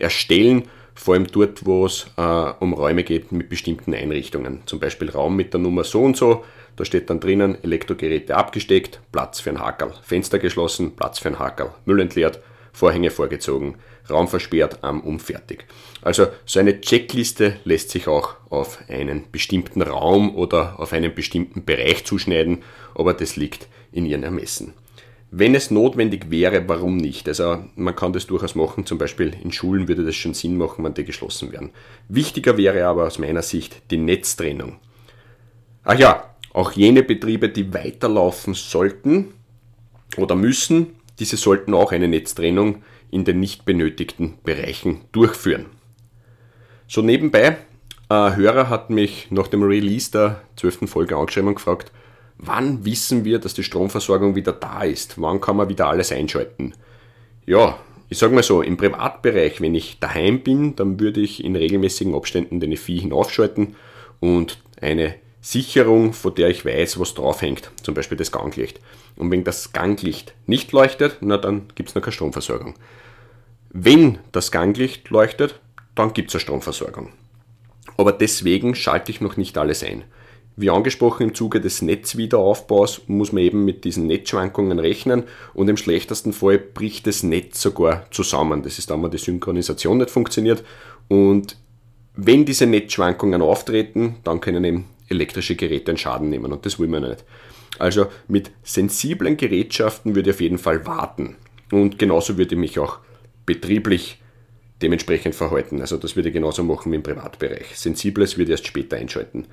erstellen, 0.00 0.64
vor 0.94 1.14
allem 1.14 1.26
dort, 1.28 1.64
wo 1.64 1.86
es 1.86 2.06
äh, 2.16 2.52
um 2.60 2.74
Räume 2.74 3.04
geht 3.04 3.32
mit 3.32 3.48
bestimmten 3.48 3.94
Einrichtungen. 3.94 4.60
Zum 4.66 4.80
Beispiel 4.80 5.10
Raum 5.10 5.36
mit 5.36 5.52
der 5.54 5.60
Nummer 5.60 5.84
so 5.84 6.02
und 6.02 6.16
so. 6.16 6.44
Da 6.76 6.84
steht 6.84 7.10
dann 7.10 7.20
drinnen 7.20 7.62
Elektrogeräte 7.62 8.36
abgesteckt, 8.36 9.00
Platz 9.12 9.40
für 9.40 9.50
ein 9.50 9.60
Hakel, 9.60 9.92
Fenster 10.02 10.38
geschlossen, 10.38 10.96
Platz 10.96 11.18
für 11.18 11.28
ein 11.28 11.38
Hakel, 11.38 11.70
Müll 11.84 12.00
entleert, 12.00 12.40
Vorhänge 12.72 13.10
vorgezogen, 13.10 13.76
Raum 14.08 14.28
versperrt, 14.28 14.82
Arm 14.82 15.00
um, 15.00 15.20
fertig. 15.20 15.66
Also 16.02 16.28
so 16.44 16.60
eine 16.60 16.80
Checkliste 16.80 17.56
lässt 17.64 17.90
sich 17.90 18.08
auch 18.08 18.36
auf 18.48 18.78
einen 18.88 19.30
bestimmten 19.30 19.82
Raum 19.82 20.34
oder 20.34 20.78
auf 20.78 20.92
einen 20.92 21.14
bestimmten 21.14 21.64
Bereich 21.64 22.04
zuschneiden, 22.04 22.62
aber 22.94 23.14
das 23.14 23.36
liegt 23.36 23.68
in 23.92 24.06
Ihren 24.06 24.22
Ermessen. 24.22 24.74
Wenn 25.32 25.54
es 25.54 25.70
notwendig 25.70 26.30
wäre, 26.30 26.68
warum 26.68 26.96
nicht? 26.96 27.28
Also 27.28 27.64
man 27.76 27.94
kann 27.94 28.12
das 28.12 28.26
durchaus 28.26 28.56
machen, 28.56 28.84
zum 28.84 28.98
Beispiel 28.98 29.32
in 29.42 29.52
Schulen 29.52 29.86
würde 29.86 30.04
das 30.04 30.16
schon 30.16 30.34
Sinn 30.34 30.56
machen, 30.56 30.84
wenn 30.84 30.94
die 30.94 31.04
geschlossen 31.04 31.52
werden. 31.52 31.70
Wichtiger 32.08 32.56
wäre 32.56 32.84
aber 32.86 33.06
aus 33.06 33.20
meiner 33.20 33.42
Sicht 33.42 33.82
die 33.92 33.96
Netztrennung. 33.96 34.78
Ach 35.84 35.98
ja, 35.98 36.34
auch 36.52 36.72
jene 36.72 37.04
Betriebe, 37.04 37.48
die 37.48 37.72
weiterlaufen 37.72 38.54
sollten 38.54 39.28
oder 40.16 40.34
müssen, 40.34 40.88
diese 41.20 41.36
sollten 41.36 41.74
auch 41.74 41.92
eine 41.92 42.08
Netztrennung 42.08 42.82
in 43.12 43.24
den 43.24 43.38
nicht 43.38 43.64
benötigten 43.64 44.38
Bereichen 44.42 45.02
durchführen. 45.12 45.66
So 46.88 47.02
nebenbei, 47.02 47.56
ein 48.08 48.34
Hörer 48.34 48.68
hat 48.68 48.90
mich 48.90 49.28
nach 49.30 49.46
dem 49.46 49.62
Release 49.62 50.10
der 50.10 50.40
12. 50.56 50.90
Folge 50.90 51.16
angeschrieben 51.16 51.50
und 51.50 51.54
gefragt, 51.54 51.92
wann 52.42 52.84
wissen 52.84 53.24
wir, 53.24 53.38
dass 53.38 53.54
die 53.54 53.62
Stromversorgung 53.62 54.34
wieder 54.34 54.52
da 54.52 54.82
ist? 54.82 55.20
Wann 55.20 55.40
kann 55.40 55.56
man 55.56 55.68
wieder 55.68 55.88
alles 55.88 56.10
einschalten? 56.10 56.74
Ja, 57.46 57.78
ich 58.08 58.18
sage 58.18 58.34
mal 58.34 58.42
so, 58.42 58.62
im 58.62 58.76
Privatbereich, 58.76 59.60
wenn 59.60 59.74
ich 59.74 60.00
daheim 60.00 60.42
bin, 60.42 60.74
dann 60.74 60.98
würde 60.98 61.20
ich 61.20 61.44
in 61.44 61.54
regelmäßigen 61.54 62.14
Abständen 62.14 62.58
den 62.58 62.76
Vieh 62.76 63.00
hinaufschalten 63.00 63.76
und 64.18 64.58
eine 64.80 65.14
Sicherung, 65.40 66.12
von 66.12 66.34
der 66.34 66.48
ich 66.48 66.64
weiß, 66.64 66.98
was 66.98 67.14
draufhängt, 67.14 67.70
zum 67.82 67.94
Beispiel 67.94 68.18
das 68.18 68.32
Ganglicht. 68.32 68.80
Und 69.16 69.30
wenn 69.30 69.44
das 69.44 69.72
Ganglicht 69.72 70.34
nicht 70.46 70.72
leuchtet, 70.72 71.18
na 71.20 71.36
dann 71.36 71.68
gibt 71.74 71.90
es 71.90 71.94
noch 71.94 72.02
keine 72.02 72.12
Stromversorgung. 72.12 72.74
Wenn 73.70 74.18
das 74.32 74.50
Ganglicht 74.50 75.08
leuchtet, 75.10 75.60
dann 75.94 76.12
gibt 76.12 76.30
es 76.30 76.34
eine 76.34 76.40
Stromversorgung. 76.40 77.10
Aber 77.96 78.12
deswegen 78.12 78.74
schalte 78.74 79.12
ich 79.12 79.20
noch 79.20 79.36
nicht 79.36 79.56
alles 79.56 79.84
ein. 79.84 80.04
Wie 80.56 80.70
angesprochen, 80.70 81.28
im 81.28 81.34
Zuge 81.34 81.60
des 81.60 81.80
Netzwiederaufbaus 81.80 83.02
muss 83.06 83.32
man 83.32 83.42
eben 83.42 83.64
mit 83.64 83.84
diesen 83.84 84.06
Netzschwankungen 84.06 84.78
rechnen 84.78 85.24
und 85.54 85.68
im 85.68 85.76
schlechtesten 85.76 86.32
Fall 86.32 86.58
bricht 86.58 87.06
das 87.06 87.22
Netz 87.22 87.62
sogar 87.62 88.06
zusammen. 88.10 88.62
Das 88.62 88.78
ist 88.78 88.90
dann, 88.90 89.02
wenn 89.02 89.10
die 89.10 89.18
Synchronisation 89.18 89.98
nicht 89.98 90.10
funktioniert. 90.10 90.62
Und 91.08 91.56
wenn 92.14 92.44
diese 92.44 92.66
Netzschwankungen 92.66 93.40
auftreten, 93.40 94.16
dann 94.24 94.40
können 94.40 94.64
eben 94.64 94.84
elektrische 95.08 95.56
Geräte 95.56 95.92
einen 95.92 95.98
Schaden 95.98 96.28
nehmen 96.28 96.52
und 96.52 96.66
das 96.66 96.78
will 96.78 96.88
man 96.88 97.08
nicht. 97.08 97.24
Also 97.78 98.06
mit 98.28 98.50
sensiblen 98.62 99.36
Gerätschaften 99.36 100.14
würde 100.14 100.30
ich 100.30 100.36
auf 100.36 100.40
jeden 100.40 100.58
Fall 100.58 100.86
warten. 100.86 101.36
Und 101.72 101.98
genauso 101.98 102.36
würde 102.36 102.54
ich 102.54 102.60
mich 102.60 102.78
auch 102.78 102.98
betrieblich 103.46 104.20
dementsprechend 104.82 105.34
verhalten. 105.34 105.80
Also 105.80 105.96
das 105.96 106.16
würde 106.16 106.28
ich 106.28 106.34
genauso 106.34 106.62
machen 106.64 106.92
wie 106.92 106.96
im 106.96 107.02
Privatbereich. 107.02 107.76
Sensibles 107.78 108.36
würde 108.36 108.50
ich 108.52 108.58
erst 108.58 108.66
später 108.66 108.96
einschalten. 108.96 109.46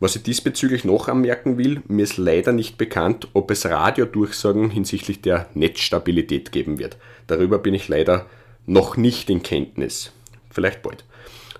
Was 0.00 0.16
ich 0.16 0.22
diesbezüglich 0.22 0.84
noch 0.84 1.08
anmerken 1.08 1.56
will, 1.56 1.82
mir 1.86 2.02
ist 2.02 2.16
leider 2.16 2.52
nicht 2.52 2.78
bekannt, 2.78 3.28
ob 3.32 3.50
es 3.50 3.66
Radiodurchsagen 3.66 4.70
hinsichtlich 4.70 5.20
der 5.22 5.48
Netzstabilität 5.54 6.52
geben 6.52 6.78
wird. 6.78 6.96
Darüber 7.26 7.58
bin 7.58 7.74
ich 7.74 7.88
leider 7.88 8.26
noch 8.66 8.96
nicht 8.96 9.30
in 9.30 9.42
Kenntnis. 9.42 10.12
Vielleicht 10.50 10.82
bald. 10.82 11.04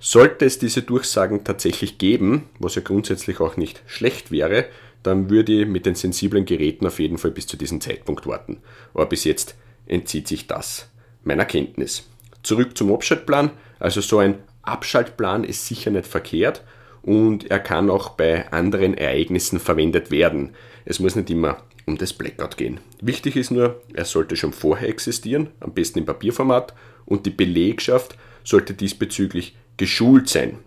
Sollte 0.00 0.44
es 0.44 0.58
diese 0.58 0.82
Durchsagen 0.82 1.44
tatsächlich 1.44 1.96
geben, 1.98 2.48
was 2.58 2.74
ja 2.74 2.82
grundsätzlich 2.82 3.40
auch 3.40 3.56
nicht 3.56 3.82
schlecht 3.86 4.30
wäre, 4.30 4.66
dann 5.02 5.30
würde 5.30 5.62
ich 5.62 5.66
mit 5.66 5.86
den 5.86 5.94
sensiblen 5.94 6.44
Geräten 6.44 6.86
auf 6.86 6.98
jeden 6.98 7.18
Fall 7.18 7.30
bis 7.30 7.46
zu 7.46 7.56
diesem 7.56 7.80
Zeitpunkt 7.80 8.26
warten. 8.26 8.58
Aber 8.92 9.06
bis 9.06 9.24
jetzt 9.24 9.54
entzieht 9.86 10.28
sich 10.28 10.46
das 10.46 10.88
meiner 11.22 11.44
Kenntnis. 11.44 12.08
Zurück 12.42 12.76
zum 12.76 12.92
Abschaltplan. 12.92 13.50
Also 13.78 14.00
so 14.00 14.18
ein 14.18 14.38
Abschaltplan 14.62 15.44
ist 15.44 15.66
sicher 15.66 15.90
nicht 15.90 16.06
verkehrt 16.06 16.62
und 17.04 17.50
er 17.50 17.60
kann 17.60 17.90
auch 17.90 18.10
bei 18.10 18.50
anderen 18.50 18.94
Ereignissen 18.94 19.60
verwendet 19.60 20.10
werden. 20.10 20.54
Es 20.86 21.00
muss 21.00 21.16
nicht 21.16 21.30
immer 21.30 21.58
um 21.86 21.98
das 21.98 22.14
Blackout 22.14 22.56
gehen. 22.56 22.80
Wichtig 23.02 23.36
ist 23.36 23.50
nur, 23.50 23.82
er 23.92 24.06
sollte 24.06 24.36
schon 24.36 24.54
vorher 24.54 24.88
existieren, 24.88 25.48
am 25.60 25.74
besten 25.74 25.98
im 25.98 26.06
Papierformat 26.06 26.74
und 27.04 27.26
die 27.26 27.30
Belegschaft 27.30 28.16
sollte 28.42 28.72
diesbezüglich 28.72 29.54
geschult 29.76 30.28
sein. 30.28 30.58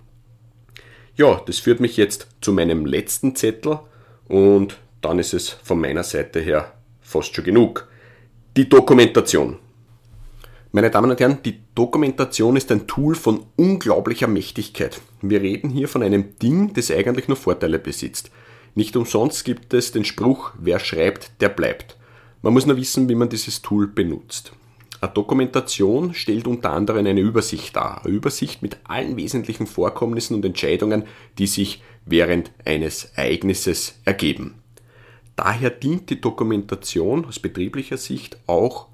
Ja, 1.15 1.41
das 1.47 1.57
führt 1.57 1.79
mich 1.79 1.97
jetzt 1.97 2.27
zu 2.41 2.53
meinem 2.53 2.85
letzten 2.85 3.35
Zettel 3.35 3.79
und 4.27 4.77
dann 5.01 5.17
ist 5.17 5.33
es 5.33 5.49
von 5.49 5.79
meiner 5.79 6.03
Seite 6.03 6.39
her 6.39 6.73
fast 7.01 7.33
schon 7.35 7.45
genug. 7.45 7.87
Die 8.55 8.69
Dokumentation. 8.69 9.57
Meine 10.71 10.91
Damen 10.91 11.09
und 11.09 11.19
Herren, 11.19 11.39
die 11.43 11.59
Dokumentation 11.77 12.55
ist 12.55 12.71
ein 12.71 12.87
Tool 12.87 13.13
von 13.13 13.45
unglaublicher 13.55 14.25
Mächtigkeit. 14.25 14.99
Wir 15.21 15.43
reden 15.43 15.69
hier 15.69 15.87
von 15.87 16.01
einem 16.01 16.39
Ding, 16.39 16.73
das 16.73 16.89
eigentlich 16.89 17.27
nur 17.27 17.37
Vorteile 17.37 17.77
besitzt. 17.77 18.31
Nicht 18.73 18.95
umsonst 18.95 19.45
gibt 19.45 19.75
es 19.75 19.91
den 19.91 20.03
Spruch, 20.03 20.53
wer 20.57 20.79
schreibt, 20.79 21.39
der 21.39 21.49
bleibt. 21.49 21.95
Man 22.41 22.53
muss 22.53 22.65
nur 22.65 22.77
wissen, 22.77 23.07
wie 23.09 23.13
man 23.13 23.29
dieses 23.29 23.61
Tool 23.61 23.85
benutzt. 23.85 24.53
Eine 25.01 25.11
Dokumentation 25.11 26.15
stellt 26.15 26.47
unter 26.47 26.71
anderem 26.71 27.05
eine 27.05 27.21
Übersicht 27.21 27.75
dar. 27.75 28.03
Eine 28.03 28.15
Übersicht 28.15 28.63
mit 28.63 28.79
allen 28.85 29.15
wesentlichen 29.15 29.67
Vorkommnissen 29.67 30.33
und 30.33 30.45
Entscheidungen, 30.45 31.03
die 31.37 31.45
sich 31.45 31.83
während 32.07 32.49
eines 32.65 33.11
Ereignisses 33.13 33.99
ergeben. 34.03 34.55
Daher 35.35 35.69
dient 35.69 36.09
die 36.09 36.21
Dokumentation 36.21 37.23
aus 37.25 37.37
betrieblicher 37.37 37.97
Sicht 37.97 38.39
auch 38.47 38.87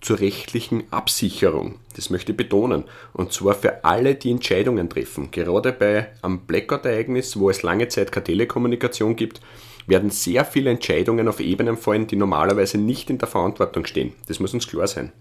zur 0.00 0.20
rechtlichen 0.20 0.84
Absicherung. 0.90 1.76
Das 1.94 2.10
möchte 2.10 2.32
ich 2.32 2.36
betonen. 2.36 2.84
Und 3.12 3.32
zwar 3.32 3.54
für 3.54 3.84
alle, 3.84 4.14
die 4.14 4.30
Entscheidungen 4.30 4.88
treffen. 4.88 5.30
Gerade 5.30 5.72
bei 5.72 6.08
einem 6.22 6.40
Blackout-Ereignis, 6.40 7.38
wo 7.38 7.50
es 7.50 7.62
lange 7.62 7.88
Zeit 7.88 8.12
keine 8.12 8.24
Telekommunikation 8.24 9.16
gibt, 9.16 9.40
werden 9.86 10.10
sehr 10.10 10.44
viele 10.44 10.70
Entscheidungen 10.70 11.28
auf 11.28 11.40
Ebenen 11.40 11.76
fallen, 11.76 12.06
die 12.06 12.16
normalerweise 12.16 12.78
nicht 12.78 13.08
in 13.10 13.18
der 13.18 13.28
Verantwortung 13.28 13.86
stehen. 13.86 14.12
Das 14.28 14.40
muss 14.40 14.54
uns 14.54 14.66
klar 14.66 14.86
sein. 14.86 15.12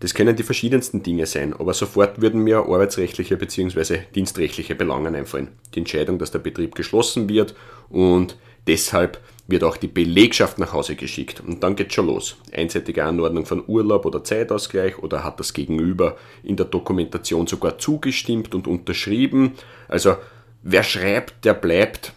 Das 0.00 0.14
können 0.14 0.36
die 0.36 0.42
verschiedensten 0.42 1.02
Dinge 1.02 1.26
sein, 1.26 1.54
aber 1.54 1.72
sofort 1.72 2.20
würden 2.20 2.42
mir 2.42 2.58
arbeitsrechtliche 2.58 3.36
bzw. 3.36 4.00
dienstrechtliche 4.14 4.74
Belangen 4.74 5.14
einfallen. 5.14 5.48
Die 5.74 5.78
Entscheidung, 5.78 6.18
dass 6.18 6.30
der 6.30 6.40
Betrieb 6.40 6.74
geschlossen 6.74 7.28
wird 7.28 7.54
und 7.88 8.36
deshalb 8.66 9.20
wird 9.46 9.64
auch 9.64 9.76
die 9.76 9.88
Belegschaft 9.88 10.58
nach 10.58 10.72
Hause 10.72 10.96
geschickt. 10.96 11.42
Und 11.46 11.62
dann 11.62 11.76
geht's 11.76 11.94
schon 11.94 12.06
los. 12.06 12.36
Einseitige 12.52 13.04
Anordnung 13.04 13.44
von 13.44 13.62
Urlaub 13.66 14.06
oder 14.06 14.24
Zeitausgleich 14.24 14.98
oder 14.98 15.22
hat 15.22 15.38
das 15.38 15.52
Gegenüber 15.52 16.16
in 16.42 16.56
der 16.56 16.66
Dokumentation 16.66 17.46
sogar 17.46 17.78
zugestimmt 17.78 18.54
und 18.54 18.66
unterschrieben. 18.66 19.52
Also 19.88 20.16
wer 20.62 20.82
schreibt, 20.82 21.44
der 21.44 21.54
bleibt 21.54 22.14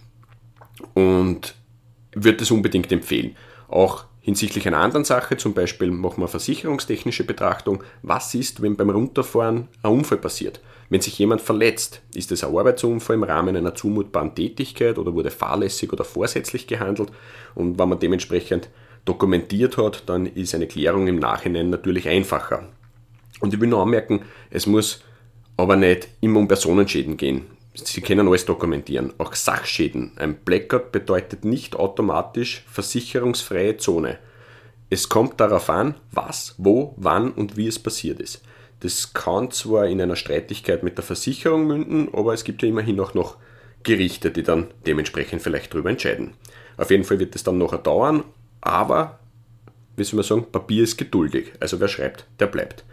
und 0.94 1.56
wird 2.14 2.42
es 2.42 2.52
unbedingt 2.52 2.92
empfehlen. 2.92 3.36
Auch 3.68 4.06
hinsichtlich 4.22 4.68
einer 4.68 4.80
anderen 4.80 5.06
Sache, 5.06 5.38
zum 5.38 5.54
Beispiel 5.54 5.92
machen 5.92 6.22
wir 6.22 6.28
versicherungstechnische 6.28 7.26
Betrachtung, 7.26 7.84
was 8.02 8.34
ist, 8.36 8.62
wenn 8.62 8.76
beim 8.76 8.90
Runterfahren 8.90 9.68
ein 9.84 9.92
Unfall 9.92 10.18
passiert? 10.18 10.62
Wenn 10.90 11.02
sich 11.02 11.20
jemand 11.20 11.42
verletzt, 11.42 12.02
ist 12.14 12.32
es 12.32 12.44
ein 12.44 12.56
Arbeitsunfall 12.56 13.16
im 13.16 13.24
Rahmen 13.24 13.58
einer 13.58 13.76
zumutbaren 13.76 14.34
Tätigkeit 14.36 14.98
oder 14.98 15.14
wurde 15.14 15.32
fahrlässig 15.32 15.92
oder 15.92 16.06
vorsätzlich 16.06 16.66
gehandelt? 16.66 17.12
Und 17.56 17.78
wenn 17.78 17.90
man 17.90 18.00
dementsprechend 18.00 18.70
dokumentiert 19.04 19.78
hat, 19.78 20.04
dann 20.08 20.26
ist 20.26 20.56
eine 20.56 20.68
Klärung 20.68 21.08
im 21.08 21.20
Nachhinein 21.20 21.70
natürlich 21.70 22.08
einfacher. 22.08 22.70
Und 23.42 23.54
ich 23.54 23.60
will 23.60 23.68
nur 23.68 23.82
anmerken, 23.82 24.24
es 24.50 24.66
muss 24.66 25.04
aber 25.58 25.76
nicht 25.76 26.08
immer 26.22 26.40
um 26.40 26.48
Personenschäden 26.48 27.18
gehen. 27.18 27.46
Sie 27.74 28.02
können 28.02 28.28
alles 28.28 28.46
dokumentieren, 28.46 29.14
auch 29.18 29.36
Sachschäden. 29.36 30.14
Ein 30.16 30.38
Blackout 30.38 30.92
bedeutet 30.92 31.46
nicht 31.46 31.76
automatisch 31.76 32.64
versicherungsfreie 32.68 33.78
Zone. 33.78 34.18
Es 34.90 35.10
kommt 35.10 35.40
darauf 35.40 35.70
an, 35.70 35.96
was, 36.12 36.56
wo, 36.58 36.96
wann 36.98 37.32
und 37.32 37.58
wie 37.58 37.68
es 37.68 37.78
passiert 37.78 38.20
ist. 38.20 38.42
Das 38.80 39.14
kann 39.14 39.52
zwar 39.52 39.88
in 39.88 40.02
einer 40.02 40.16
Streitigkeit 40.16 40.84
mit 40.84 40.98
der 40.98 41.04
Versicherung 41.04 41.66
münden, 41.66 42.10
aber 42.14 42.34
es 42.34 42.44
gibt 42.44 42.62
ja 42.62 42.70
immerhin 42.70 43.00
auch 43.00 43.14
noch 43.14 43.38
Gerichte, 43.84 44.32
die 44.32 44.44
dann 44.44 44.68
dementsprechend 44.86 45.42
vielleicht 45.42 45.74
darüber 45.74 45.90
entscheiden. 45.90 46.34
Auf 46.78 46.92
jeden 46.92 47.04
Fall 47.04 47.20
wird 47.20 47.36
es 47.36 47.44
dann 47.44 47.58
noch 47.58 47.76
dauern, 47.82 48.24
aber, 48.62 49.20
wie 49.96 50.04
soll 50.04 50.18
man 50.18 50.26
sagen, 50.26 50.46
Papier 50.52 50.84
ist 50.84 50.98
geduldig. 50.98 51.54
Also 51.60 51.80
wer 51.80 51.88
schreibt, 51.88 52.26
der 52.40 52.48
bleibt. 52.48 52.84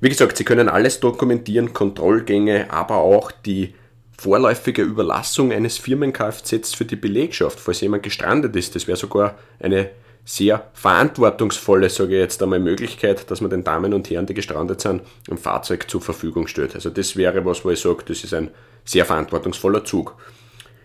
Wie 0.00 0.08
gesagt, 0.08 0.36
Sie 0.36 0.44
können 0.44 0.68
alles 0.68 1.00
dokumentieren, 1.00 1.72
Kontrollgänge, 1.72 2.72
aber 2.72 2.96
auch 2.96 3.32
die 3.32 3.74
vorläufige 4.16 4.82
Überlassung 4.82 5.52
eines 5.52 5.78
Firmen-Kfz 5.78 6.74
für 6.74 6.84
die 6.84 6.96
Belegschaft, 6.96 7.58
falls 7.58 7.80
jemand 7.80 8.02
gestrandet 8.02 8.54
ist. 8.54 8.74
Das 8.74 8.86
wäre 8.86 8.96
sogar 8.96 9.38
eine 9.58 9.90
sehr 10.24 10.70
verantwortungsvolle, 10.74 11.88
sage 11.88 12.14
ich 12.14 12.20
jetzt 12.20 12.42
einmal, 12.42 12.60
Möglichkeit, 12.60 13.30
dass 13.30 13.40
man 13.40 13.50
den 13.50 13.64
Damen 13.64 13.94
und 13.94 14.08
Herren, 14.10 14.26
die 14.26 14.34
gestrandet 14.34 14.80
sind, 14.80 15.02
ein 15.30 15.38
Fahrzeug 15.38 15.90
zur 15.90 16.00
Verfügung 16.00 16.46
stellt. 16.46 16.74
Also 16.74 16.90
das 16.90 17.16
wäre 17.16 17.44
was, 17.44 17.64
wo 17.64 17.70
ich 17.70 17.80
sage, 17.80 18.04
das 18.06 18.22
ist 18.22 18.34
ein 18.34 18.50
sehr 18.84 19.04
verantwortungsvoller 19.04 19.84
Zug. 19.84 20.16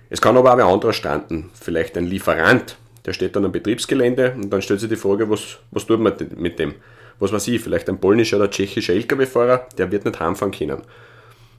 Es 0.10 0.22
kann 0.22 0.38
aber 0.38 0.54
auch 0.54 0.58
ein 0.58 0.62
anderer 0.62 0.94
stranden, 0.94 1.50
vielleicht 1.60 1.98
ein 1.98 2.06
Lieferant, 2.06 2.78
der 3.06 3.14
steht 3.14 3.36
dann 3.36 3.46
am 3.46 3.52
Betriebsgelände 3.52 4.34
und 4.36 4.50
dann 4.52 4.62
stellt 4.62 4.80
sich 4.80 4.90
die 4.90 4.96
Frage, 4.96 5.30
was, 5.30 5.58
was 5.72 5.86
tut 5.86 6.00
man 6.00 6.14
mit 6.36 6.60
dem? 6.60 6.76
Was 7.20 7.32
weiß 7.32 7.48
ich, 7.48 7.62
vielleicht 7.62 7.88
ein 7.90 8.00
polnischer 8.00 8.38
oder 8.38 8.50
tschechischer 8.50 8.94
Lkw-Fahrer, 8.94 9.68
der 9.78 9.92
wird 9.92 10.06
nicht 10.06 10.20
heimfahren 10.20 10.52
können. 10.52 10.82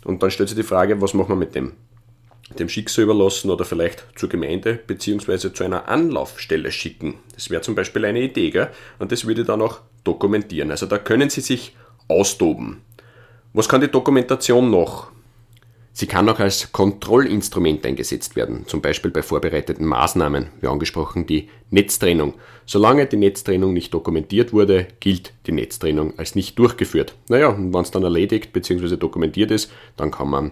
Und 0.04 0.23
dann 0.23 0.30
stellt 0.30 0.49
sich 0.49 0.56
die 0.56 0.64
Frage, 0.64 1.00
was 1.00 1.14
machen 1.14 1.30
wir 1.30 1.37
mit 1.37 1.54
dem? 1.54 1.73
Dem 2.58 2.68
Schicksal 2.68 3.04
überlassen 3.04 3.50
oder 3.50 3.64
vielleicht 3.64 4.06
zur 4.14 4.28
Gemeinde 4.28 4.78
bzw. 4.86 5.52
zu 5.52 5.64
einer 5.64 5.88
Anlaufstelle 5.88 6.70
schicken. 6.70 7.14
Das 7.34 7.50
wäre 7.50 7.62
zum 7.62 7.74
Beispiel 7.74 8.04
eine 8.04 8.22
Idee, 8.22 8.50
gell? 8.50 8.70
und 8.98 9.10
das 9.12 9.26
würde 9.26 9.40
ich 9.40 9.46
dann 9.46 9.62
auch 9.62 9.80
dokumentieren. 10.04 10.70
Also 10.70 10.86
da 10.86 10.98
können 10.98 11.28
Sie 11.28 11.40
sich 11.40 11.74
austoben. 12.08 12.82
Was 13.52 13.68
kann 13.68 13.80
die 13.80 13.90
Dokumentation 13.90 14.70
noch? 14.70 15.10
Sie 15.92 16.06
kann 16.06 16.28
auch 16.28 16.38
als 16.38 16.72
Kontrollinstrument 16.72 17.86
eingesetzt 17.86 18.36
werden, 18.36 18.66
zum 18.66 18.82
Beispiel 18.82 19.10
bei 19.10 19.22
vorbereiteten 19.22 19.86
Maßnahmen, 19.86 20.48
wie 20.60 20.66
angesprochen 20.66 21.26
die 21.26 21.48
Netztrennung. 21.70 22.34
Solange 22.66 23.06
die 23.06 23.16
Netztrennung 23.16 23.72
nicht 23.72 23.94
dokumentiert 23.94 24.52
wurde, 24.52 24.88
gilt 25.00 25.32
die 25.46 25.52
Netztrennung 25.52 26.18
als 26.18 26.34
nicht 26.34 26.58
durchgeführt. 26.58 27.14
Naja, 27.30 27.48
und 27.48 27.72
wenn 27.72 27.80
es 27.80 27.92
dann 27.92 28.02
erledigt 28.02 28.52
bzw. 28.52 28.98
dokumentiert 28.98 29.50
ist, 29.50 29.72
dann 29.96 30.10
kann 30.10 30.28
man 30.28 30.50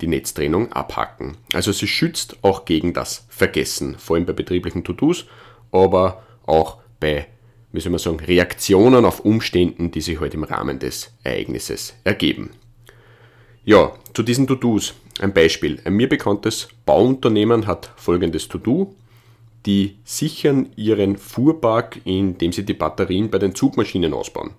die 0.00 0.06
Netztrennung 0.06 0.72
abhacken. 0.72 1.36
Also 1.52 1.72
sie 1.72 1.86
schützt 1.86 2.36
auch 2.42 2.64
gegen 2.64 2.92
das 2.92 3.26
Vergessen, 3.28 3.96
vor 3.98 4.16
allem 4.16 4.26
bei 4.26 4.32
betrieblichen 4.32 4.84
To-Dos, 4.84 5.26
aber 5.70 6.22
auch 6.46 6.78
bei, 7.00 7.26
wie 7.72 7.80
soll 7.80 7.92
man 7.92 7.98
sagen, 7.98 8.20
Reaktionen 8.20 9.04
auf 9.04 9.20
Umständen, 9.20 9.90
die 9.90 10.00
sich 10.00 10.16
heute 10.16 10.22
halt 10.22 10.34
im 10.34 10.44
Rahmen 10.44 10.78
des 10.78 11.12
Ereignisses 11.22 11.94
ergeben. 12.04 12.50
Ja, 13.64 13.94
zu 14.12 14.22
diesen 14.22 14.46
To-Dos. 14.46 14.94
Ein 15.20 15.32
Beispiel. 15.32 15.80
Ein 15.84 15.94
mir 15.94 16.08
bekanntes 16.08 16.68
Bauunternehmen 16.84 17.66
hat 17.66 17.90
folgendes 17.96 18.48
To-Do. 18.48 18.94
Die 19.64 19.96
sichern 20.04 20.70
ihren 20.76 21.16
Fuhrpark, 21.16 22.00
indem 22.04 22.52
sie 22.52 22.64
die 22.64 22.74
Batterien 22.74 23.30
bei 23.30 23.38
den 23.38 23.54
Zugmaschinen 23.54 24.12
ausbauen. 24.12 24.50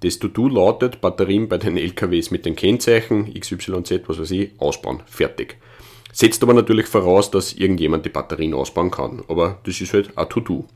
Das 0.00 0.18
To-Do 0.18 0.48
lautet, 0.48 1.00
Batterien 1.00 1.48
bei 1.48 1.58
den 1.58 1.76
LKWs 1.76 2.30
mit 2.30 2.46
den 2.46 2.54
Kennzeichen 2.54 3.34
XYZ, 3.34 4.02
was 4.06 4.20
weiß 4.20 4.30
ich, 4.30 4.52
ausbauen. 4.58 5.02
Fertig. 5.06 5.56
Setzt 6.12 6.42
aber 6.42 6.54
natürlich 6.54 6.86
voraus, 6.86 7.30
dass 7.30 7.52
irgendjemand 7.52 8.04
die 8.04 8.10
Batterien 8.10 8.54
ausbauen 8.54 8.90
kann. 8.90 9.22
Aber 9.28 9.58
das 9.64 9.80
ist 9.80 9.92
halt 9.92 10.16
ein 10.16 10.28
To-Do. 10.28 10.66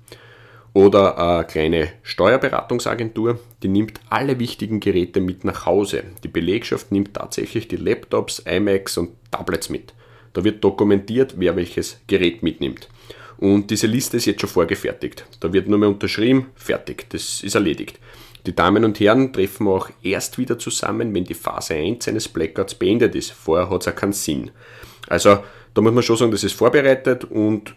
Oder 0.75 1.19
eine 1.19 1.45
kleine 1.45 1.89
Steuerberatungsagentur, 2.03 3.39
die 3.63 3.69
nimmt 3.69 4.01
alle 4.09 4.39
wichtigen 4.39 4.81
Geräte 4.81 5.21
mit 5.21 5.45
nach 5.45 5.67
Hause. 5.67 6.05
Die 6.25 6.29
Belegschaft 6.29 6.91
nimmt 6.91 7.15
tatsächlich 7.15 7.69
die 7.69 7.77
Laptops, 7.77 8.41
iMacs 8.41 8.97
und 8.97 9.11
Tablets 9.31 9.69
mit. 9.69 9.93
Da 10.33 10.43
wird 10.45 10.65
dokumentiert, 10.65 11.35
wer 11.37 11.57
welches 11.57 12.01
Gerät 12.07 12.43
mitnimmt. 12.43 12.89
Und 13.37 13.71
diese 13.71 13.87
Liste 13.87 14.17
ist 14.17 14.27
jetzt 14.27 14.41
schon 14.41 14.49
vorgefertigt. 14.49 15.27
Da 15.41 15.53
wird 15.53 15.69
nur 15.69 15.79
mehr 15.79 15.89
unterschrieben, 15.89 16.47
fertig, 16.55 17.11
das 17.11 17.43
ist 17.43 17.55
erledigt. 17.55 17.99
Die 18.47 18.55
Damen 18.57 18.85
und 18.85 18.99
Herren 18.99 19.33
treffen 19.33 19.69
auch 19.69 19.89
erst 20.03 20.37
wieder 20.39 20.59
zusammen, 20.59 21.15
wenn 21.15 21.25
die 21.25 21.35
Phase 21.35 21.75
1 21.75 22.09
eines 22.09 22.29
Blackouts 22.29 22.75
beendet 22.75 23.15
ist. 23.15 23.31
Vorher 23.31 23.71
hat 23.71 23.83
es 23.83 23.89
auch 23.89 23.97
keinen 23.97 24.13
Sinn. 24.13 24.51
Also 25.09 25.39
da 25.75 25.81
muss 25.81 25.93
man 25.93 26.03
schon 26.03 26.17
sagen, 26.17 26.33
das 26.33 26.45
ist 26.45 26.55
vorbereitet 26.55 27.25
und 27.25 27.75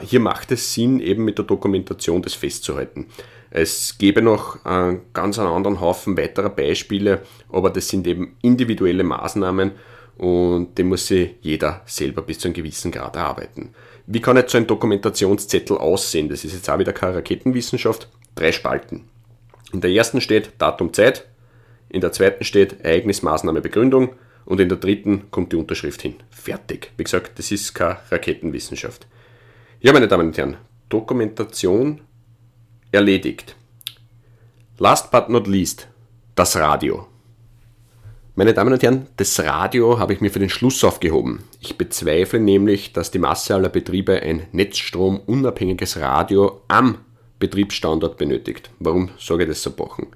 hier 0.00 0.20
macht 0.20 0.50
es 0.52 0.72
Sinn, 0.72 1.00
eben 1.00 1.24
mit 1.24 1.38
der 1.38 1.44
Dokumentation 1.44 2.22
das 2.22 2.34
festzuhalten. 2.34 3.06
Es 3.50 3.98
gäbe 3.98 4.22
noch 4.22 4.64
einen 4.64 5.02
ganz 5.12 5.38
anderen 5.38 5.80
Haufen 5.80 6.16
weiterer 6.16 6.48
Beispiele, 6.48 7.22
aber 7.50 7.70
das 7.70 7.88
sind 7.88 8.06
eben 8.06 8.36
individuelle 8.40 9.04
Maßnahmen 9.04 9.72
und 10.16 10.78
den 10.78 10.88
muss 10.88 11.06
sich 11.06 11.34
jeder 11.42 11.82
selber 11.84 12.22
bis 12.22 12.38
zu 12.38 12.48
einem 12.48 12.54
gewissen 12.54 12.90
Grad 12.90 13.16
erarbeiten. 13.16 13.74
Wie 14.06 14.20
kann 14.20 14.36
jetzt 14.36 14.52
so 14.52 14.58
ein 14.58 14.66
Dokumentationszettel 14.66 15.76
aussehen? 15.76 16.28
Das 16.28 16.44
ist 16.44 16.54
jetzt 16.54 16.70
auch 16.70 16.78
wieder 16.78 16.92
keine 16.92 17.16
Raketenwissenschaft. 17.16 18.08
Drei 18.34 18.50
Spalten. 18.50 19.04
In 19.72 19.80
der 19.80 19.90
ersten 19.90 20.20
steht 20.20 20.52
Datum, 20.58 20.92
Zeit, 20.92 21.26
in 21.88 22.00
der 22.00 22.12
zweiten 22.12 22.44
steht 22.44 22.80
Ereignis, 22.80 23.22
Maßnahme, 23.22 23.60
Begründung 23.60 24.14
und 24.44 24.60
in 24.60 24.68
der 24.68 24.78
dritten 24.78 25.30
kommt 25.30 25.52
die 25.52 25.56
Unterschrift 25.56 26.02
hin. 26.02 26.16
Fertig. 26.30 26.92
Wie 26.96 27.04
gesagt, 27.04 27.38
das 27.38 27.50
ist 27.50 27.74
keine 27.74 27.98
Raketenwissenschaft. 28.10 29.06
Ja, 29.80 29.92
meine 29.92 30.08
Damen 30.08 30.28
und 30.28 30.38
Herren, 30.38 30.56
Dokumentation 30.88 32.00
erledigt. 32.90 33.56
Last 34.78 35.10
but 35.10 35.28
not 35.28 35.46
least, 35.46 35.88
das 36.34 36.56
Radio. 36.56 37.06
Meine 38.34 38.54
Damen 38.54 38.72
und 38.72 38.82
Herren, 38.82 39.08
das 39.16 39.38
Radio 39.40 39.98
habe 39.98 40.14
ich 40.14 40.22
mir 40.22 40.30
für 40.30 40.38
den 40.38 40.48
Schluss 40.48 40.82
aufgehoben. 40.84 41.44
Ich 41.60 41.76
bezweifle 41.76 42.40
nämlich, 42.40 42.94
dass 42.94 43.10
die 43.10 43.18
Masse 43.18 43.54
aller 43.54 43.68
Betriebe 43.68 44.22
ein 44.22 44.46
netzstromunabhängiges 44.52 46.00
Radio 46.00 46.62
am 46.68 46.98
Betriebsstandort 47.42 48.18
benötigt. 48.18 48.70
Warum 48.78 49.10
sage 49.18 49.42
ich 49.42 49.48
das 49.48 49.62
so 49.64 49.72
bochen? 49.72 50.06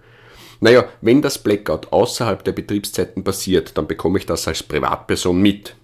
Naja, 0.61 0.85
wenn 1.01 1.23
das 1.23 1.39
Blackout 1.39 1.93
außerhalb 1.93 2.45
der 2.45 2.53
Betriebszeiten 2.53 3.25
passiert, 3.25 3.77
dann 3.77 3.89
bekomme 3.89 4.21
ich 4.21 4.27
das 4.27 4.47
als 4.47 4.63
Privatperson 4.63 5.37
mit. 5.43 5.75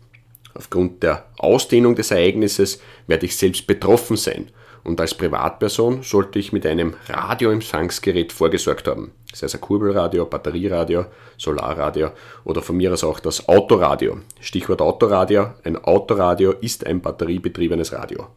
Aufgrund 0.55 1.03
der 1.03 1.27
Ausdehnung 1.39 1.97
des 1.97 2.13
Ereignisses 2.13 2.81
werde 3.09 3.27
ich 3.27 3.37
selbst 3.37 3.67
betroffen 3.67 4.17
sein 4.17 4.51
und 4.85 5.01
als 5.01 5.15
Privatperson 5.15 6.05
sollte 6.05 6.39
ich 6.39 6.53
mit 6.53 6.65
einem 6.65 6.95
Radioempfangsgerät 7.09 8.33
vorgesorgt 8.33 8.87
haben. 8.87 9.13
Sei 9.33 9.47
es 9.47 9.55
ein 9.55 9.61
Kurbelradio, 9.61 10.27
Batterieradio, 10.27 11.07
Solarradio 11.39 12.11
oder 12.45 12.63
von 12.63 12.77
mir 12.77 12.93
aus 12.93 13.03
auch 13.03 13.19
das 13.21 13.49
Autoradio. 13.49 14.21
Stichwort 14.41 14.81
Autoradio. 14.81 15.53
Ein 15.65 15.77
Autoradio 15.77 16.53
ist 16.53 16.87
ein 16.87 17.01
batteriebetriebenes 17.01 17.93
Radio. 17.93 18.29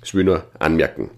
Das 0.00 0.12
will 0.14 0.22
ich 0.22 0.26
nur 0.26 0.44
anmerken. 0.58 1.10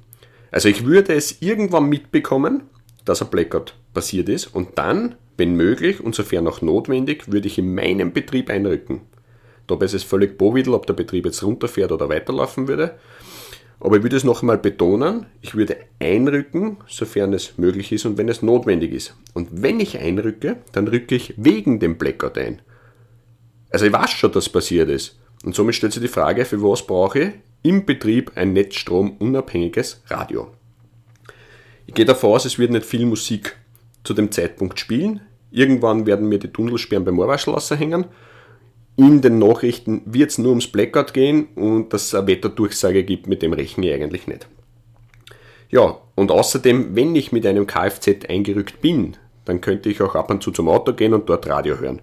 Also 0.54 0.68
ich 0.68 0.86
würde 0.86 1.12
es 1.14 1.42
irgendwann 1.42 1.88
mitbekommen, 1.88 2.62
dass 3.04 3.20
ein 3.20 3.28
Blackout 3.28 3.74
passiert 3.92 4.28
ist 4.28 4.46
und 4.46 4.78
dann, 4.78 5.16
wenn 5.36 5.56
möglich 5.56 6.00
und 6.00 6.14
sofern 6.14 6.46
auch 6.46 6.62
notwendig, 6.62 7.32
würde 7.32 7.48
ich 7.48 7.58
in 7.58 7.74
meinem 7.74 8.12
Betrieb 8.12 8.48
einrücken. 8.50 9.00
Dabei 9.66 9.86
ist 9.86 9.94
es 9.94 10.04
völlig 10.04 10.38
bovidel, 10.38 10.74
ob 10.74 10.86
der 10.86 10.94
Betrieb 10.94 11.24
jetzt 11.24 11.42
runterfährt 11.42 11.90
oder 11.90 12.08
weiterlaufen 12.08 12.68
würde. 12.68 12.94
Aber 13.80 13.96
ich 13.96 14.04
würde 14.04 14.14
es 14.14 14.22
noch 14.22 14.42
einmal 14.42 14.58
betonen, 14.58 15.26
ich 15.42 15.56
würde 15.56 15.76
einrücken, 15.98 16.76
sofern 16.86 17.32
es 17.32 17.58
möglich 17.58 17.90
ist 17.90 18.06
und 18.06 18.16
wenn 18.16 18.28
es 18.28 18.40
notwendig 18.40 18.92
ist. 18.92 19.16
Und 19.32 19.48
wenn 19.60 19.80
ich 19.80 19.98
einrücke, 19.98 20.58
dann 20.70 20.86
rücke 20.86 21.16
ich 21.16 21.34
wegen 21.36 21.80
dem 21.80 21.98
Blackout 21.98 22.38
ein. 22.38 22.62
Also 23.70 23.86
ich 23.86 23.92
weiß 23.92 24.10
schon, 24.10 24.30
dass 24.30 24.48
passiert 24.48 24.88
ist. 24.88 25.18
Und 25.44 25.56
somit 25.56 25.74
stellt 25.74 25.94
sich 25.94 26.02
die 26.02 26.06
Frage, 26.06 26.44
für 26.44 26.62
was 26.62 26.86
brauche 26.86 27.18
ich 27.18 27.32
im 27.64 27.84
Betrieb 27.84 28.30
ein 28.36 28.52
netzstromunabhängiges 28.52 30.04
Radio? 30.06 30.52
Ich 31.86 31.94
gehe 31.94 32.04
davon 32.04 32.30
aus, 32.30 32.44
es 32.44 32.60
wird 32.60 32.70
nicht 32.70 32.86
viel 32.86 33.04
Musik 33.04 33.56
zu 34.04 34.14
dem 34.14 34.30
Zeitpunkt 34.30 34.78
spielen. 34.78 35.20
Irgendwann 35.50 36.06
werden 36.06 36.28
mir 36.28 36.38
die 36.38 36.52
Tunnelsperren 36.52 37.04
beim 37.04 37.16
Moorwaschlosser 37.16 37.74
hängen 37.74 38.04
in 38.96 39.20
den 39.20 39.38
Nachrichten 39.38 40.02
wird 40.04 40.30
es 40.30 40.38
nur 40.38 40.50
ums 40.50 40.68
Blackout 40.68 41.14
gehen 41.14 41.48
und 41.56 41.92
dass 41.92 42.06
es 42.06 42.14
eine 42.14 42.28
Wetterdurchsage 42.28 43.02
gibt, 43.02 43.26
mit 43.26 43.42
dem 43.42 43.52
rechne 43.52 43.88
ich 43.88 43.94
eigentlich 43.94 44.26
nicht. 44.26 44.46
Ja, 45.70 45.98
und 46.14 46.30
außerdem, 46.30 46.94
wenn 46.94 47.16
ich 47.16 47.32
mit 47.32 47.44
einem 47.46 47.66
Kfz 47.66 48.28
eingerückt 48.28 48.80
bin, 48.80 49.16
dann 49.44 49.60
könnte 49.60 49.88
ich 49.88 50.00
auch 50.00 50.14
ab 50.14 50.30
und 50.30 50.42
zu 50.42 50.52
zum 50.52 50.68
Auto 50.68 50.92
gehen 50.92 51.12
und 51.12 51.28
dort 51.28 51.48
Radio 51.48 51.78
hören. 51.78 52.02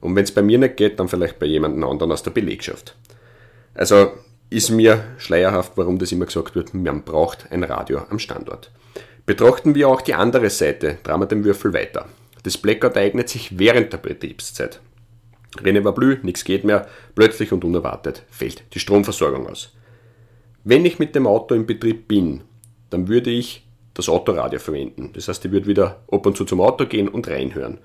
Und 0.00 0.14
wenn 0.14 0.24
es 0.24 0.32
bei 0.32 0.42
mir 0.42 0.58
nicht 0.58 0.76
geht, 0.76 1.00
dann 1.00 1.08
vielleicht 1.08 1.38
bei 1.38 1.46
jemandem 1.46 1.82
anderen 1.84 2.12
aus 2.12 2.22
der 2.22 2.30
Belegschaft. 2.30 2.94
Also 3.74 4.12
ist 4.50 4.70
mir 4.70 5.04
schleierhaft, 5.18 5.72
warum 5.76 5.98
das 5.98 6.12
immer 6.12 6.26
gesagt 6.26 6.54
wird, 6.54 6.74
man 6.74 7.02
braucht 7.02 7.50
ein 7.50 7.64
Radio 7.64 8.00
am 8.08 8.18
Standort. 8.18 8.70
Betrachten 9.26 9.74
wir 9.74 9.88
auch 9.88 10.00
die 10.00 10.14
andere 10.14 10.48
Seite, 10.48 10.98
drehen 11.02 11.20
wir 11.20 11.26
den 11.26 11.44
Würfel 11.44 11.74
weiter. 11.74 12.06
Das 12.44 12.56
Blackout 12.56 12.96
eignet 12.96 13.28
sich 13.28 13.58
während 13.58 13.92
der 13.92 13.98
Betriebszeit. 13.98 14.80
René 15.56 15.84
war 15.84 15.92
blü, 15.92 16.18
nichts 16.22 16.44
geht 16.44 16.64
mehr, 16.64 16.86
plötzlich 17.14 17.52
und 17.52 17.64
unerwartet 17.64 18.22
fällt 18.30 18.62
die 18.74 18.80
Stromversorgung 18.80 19.46
aus. 19.46 19.74
Wenn 20.64 20.84
ich 20.84 20.98
mit 20.98 21.14
dem 21.14 21.26
Auto 21.26 21.54
im 21.54 21.66
Betrieb 21.66 22.08
bin, 22.08 22.42
dann 22.90 23.08
würde 23.08 23.30
ich 23.30 23.66
das 23.94 24.08
Autoradio 24.08 24.60
verwenden. 24.60 25.10
Das 25.14 25.28
heißt, 25.28 25.44
ich 25.44 25.50
würde 25.50 25.66
wieder 25.66 26.02
ab 26.10 26.24
und 26.24 26.36
zu 26.36 26.44
zum 26.44 26.60
Auto 26.60 26.86
gehen 26.86 27.08
und 27.08 27.28
reinhören. 27.28 27.78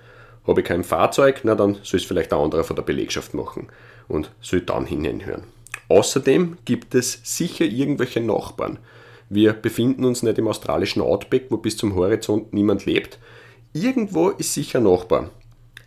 Habe 0.46 0.62
ich 0.62 0.68
kein 0.68 0.84
Fahrzeug, 0.84 1.42
na 1.44 1.56
dann 1.56 1.76
soll 1.84 2.00
es 2.00 2.06
vielleicht 2.06 2.34
ein 2.34 2.40
anderer 2.40 2.64
von 2.64 2.76
der 2.76 2.84
Belegschaft 2.84 3.34
machen 3.34 3.68
und 4.08 4.32
soll 4.42 4.62
dann 4.62 4.86
hineinhören. 4.86 5.44
Außerdem 5.90 6.58
gibt 6.66 6.96
es 6.96 7.20
sicher 7.24 7.66
irgendwelche 7.66 8.22
Nachbarn. 8.22 8.80
Wir 9.30 9.54
befinden 9.54 10.06
uns 10.06 10.24
nicht 10.24 10.38
im 10.38 10.48
australischen 10.48 11.02
Outback, 11.02 11.46
wo 11.50 11.58
bis 11.58 11.78
zum 11.78 11.96
Horizont 11.96 12.54
niemand 12.54 12.86
lebt. 12.86 13.20
Irgendwo 13.74 14.30
ist 14.30 14.54
sicher 14.54 14.80
Nachbar. 14.80 15.32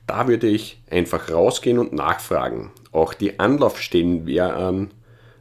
Da 0.06 0.28
würde 0.28 0.46
ich 0.46 0.80
einfach 0.90 1.30
rausgehen 1.30 1.78
und 1.78 1.92
nachfragen. 1.92 2.70
Auch 2.92 3.14
die 3.14 3.38
Anlaufstellen 3.38 4.26
wären 4.26 4.90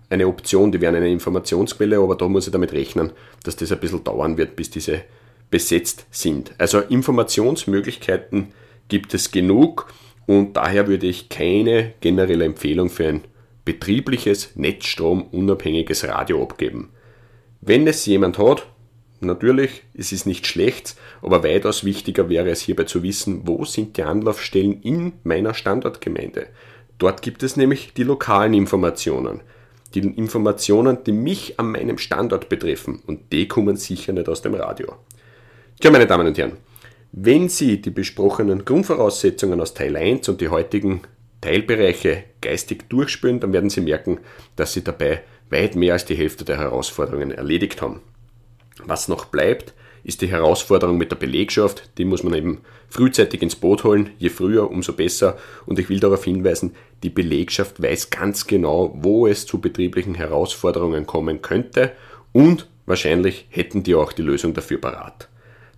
eine 0.10 0.28
Option, 0.28 0.72
die 0.72 0.82
wären 0.82 0.96
eine 0.96 1.10
Informationsquelle, 1.10 2.00
aber 2.00 2.16
da 2.16 2.28
muss 2.28 2.48
ich 2.48 2.52
damit 2.52 2.74
rechnen, 2.74 3.12
dass 3.44 3.56
das 3.56 3.72
ein 3.72 3.80
bisschen 3.80 4.04
dauern 4.04 4.38
wird, 4.38 4.56
bis 4.56 4.70
diese 4.70 5.02
besetzt 5.50 6.06
sind. 6.12 6.54
Also 6.58 6.80
Informationsmöglichkeiten 6.80 8.52
gibt 8.88 9.14
es 9.14 9.32
genug 9.32 9.88
und 10.26 10.54
daher 10.58 10.88
würde 10.88 11.08
ich 11.08 11.30
keine 11.30 11.94
generelle 12.02 12.46
Empfehlung 12.46 12.90
für 12.90 13.08
ein 13.08 13.22
betriebliches, 13.66 14.52
netzstromunabhängiges 14.56 16.08
Radio 16.08 16.42
abgeben. 16.44 16.90
Wenn 17.62 17.88
es 17.88 18.06
jemand 18.06 18.38
hat, 18.38 18.68
Natürlich, 19.22 19.84
es 19.94 20.12
ist 20.12 20.26
nicht 20.26 20.46
schlecht, 20.46 20.96
aber 21.22 21.44
weitaus 21.44 21.84
wichtiger 21.84 22.30
wäre 22.30 22.50
es 22.50 22.62
hierbei 22.62 22.84
zu 22.84 23.02
wissen, 23.02 23.42
wo 23.46 23.64
sind 23.66 23.98
die 23.98 24.04
Anlaufstellen 24.04 24.82
in 24.82 25.14
meiner 25.24 25.54
Standortgemeinde. 25.54 26.48
Dort 26.98 27.22
gibt 27.22 27.44
es 27.44 27.56
nämlich 27.56 27.94
die 27.94 28.04
lokalen 28.04 28.54
Informationen. 28.54 29.42
Die 29.94 30.00
Informationen, 30.00 30.98
die 31.06 31.14
mich 31.14 31.60
an 31.60 31.72
meinem 31.72 31.98
Standort 31.98 32.50
betreffen. 32.50 33.02
Und 33.06 33.32
die 33.32 33.48
kommen 33.48 33.78
sicher 33.78 34.14
nicht 34.14 34.28
aus 34.28 34.42
dem 34.42 34.54
Radio. 34.54 34.94
Tja, 35.80 35.92
meine 35.92 36.08
Damen 36.08 36.28
und 36.28 36.38
Herren, 36.38 36.58
wenn 37.12 37.48
Sie 37.48 37.82
die 37.82 37.92
besprochenen 37.92 38.66
Grundvoraussetzungen 38.66 39.62
aus 39.62 39.74
Teil 39.74 39.96
1 39.96 40.28
und 40.28 40.42
die 40.42 40.50
heutigen 40.50 41.02
Teilbereiche 41.46 42.24
geistig 42.42 42.90
durchspülen, 42.90 43.40
dann 43.40 43.54
werden 43.54 43.70
Sie 43.70 43.82
merken, 43.82 44.20
dass 44.56 44.74
Sie 44.74 44.84
dabei 44.84 45.22
weit 45.52 45.76
mehr 45.76 45.94
als 45.94 46.04
die 46.06 46.16
Hälfte 46.16 46.44
der 46.44 46.58
Herausforderungen 46.58 47.30
erledigt 47.30 47.84
haben. 47.84 48.02
Was 48.84 49.08
noch 49.08 49.26
bleibt, 49.26 49.76
ist 50.04 50.22
die 50.22 50.28
Herausforderung 50.28 50.98
mit 50.98 51.12
der 51.12 51.18
Belegschaft. 51.18 51.92
Die 52.00 52.06
muss 52.06 52.24
man 52.24 52.34
eben 52.34 52.62
frühzeitig 52.90 53.44
ins 53.44 53.56
Boot 53.56 53.84
holen. 53.84 54.10
Je 54.18 54.30
früher, 54.30 54.72
umso 54.72 54.94
besser. 54.94 55.38
Und 55.68 55.78
ich 55.78 55.88
will 55.88 56.00
darauf 56.00 56.24
hinweisen, 56.24 56.76
die 57.04 57.12
Belegschaft 57.12 57.80
weiß 57.80 58.10
ganz 58.10 58.48
genau, 58.48 58.96
wo 58.96 59.28
es 59.28 59.46
zu 59.46 59.62
betrieblichen 59.62 60.16
Herausforderungen 60.16 61.06
kommen 61.06 61.44
könnte 61.44 61.92
und 62.32 62.68
wahrscheinlich 62.88 63.46
hätten 63.50 63.84
die 63.84 63.94
auch 63.94 64.14
die 64.14 64.24
Lösung 64.24 64.56
dafür 64.56 64.82
parat. 64.82 65.30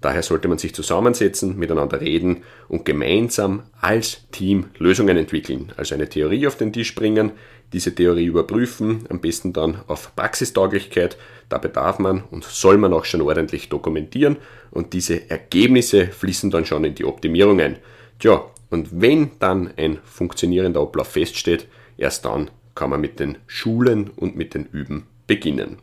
Daher 0.01 0.21
sollte 0.21 0.47
man 0.47 0.57
sich 0.57 0.75
zusammensetzen, 0.75 1.57
miteinander 1.57 1.99
reden 2.01 2.43
und 2.67 2.85
gemeinsam 2.85 3.63
als 3.81 4.27
Team 4.31 4.67
Lösungen 4.77 5.17
entwickeln. 5.17 5.73
Also 5.75 5.95
eine 5.95 6.07
Theorie 6.07 6.45
auf 6.47 6.55
den 6.55 6.71
Tisch 6.71 6.93
bringen, 6.93 7.31
diese 7.73 7.93
Theorie 7.93 8.25
überprüfen, 8.25 9.05
am 9.09 9.19
besten 9.19 9.53
dann 9.53 9.81
auf 9.87 10.15
Praxistauglichkeit. 10.15 11.17
Dabei 11.49 11.69
darf 11.69 11.99
man 11.99 12.23
und 12.29 12.43
soll 12.43 12.77
man 12.77 12.93
auch 12.93 13.05
schon 13.05 13.21
ordentlich 13.21 13.69
dokumentieren 13.69 14.37
und 14.71 14.93
diese 14.93 15.29
Ergebnisse 15.29 16.07
fließen 16.07 16.51
dann 16.51 16.65
schon 16.65 16.83
in 16.83 16.95
die 16.95 17.05
Optimierung 17.05 17.59
ein. 17.59 17.77
Tja, 18.19 18.45
und 18.69 19.01
wenn 19.01 19.31
dann 19.39 19.73
ein 19.77 19.99
funktionierender 20.03 20.81
Ablauf 20.81 21.07
feststeht, 21.07 21.67
erst 21.97 22.25
dann 22.25 22.51
kann 22.75 22.89
man 22.89 23.01
mit 23.01 23.19
den 23.19 23.37
Schulen 23.47 24.09
und 24.09 24.35
mit 24.35 24.53
den 24.53 24.65
Üben 24.65 25.07
beginnen. 25.25 25.79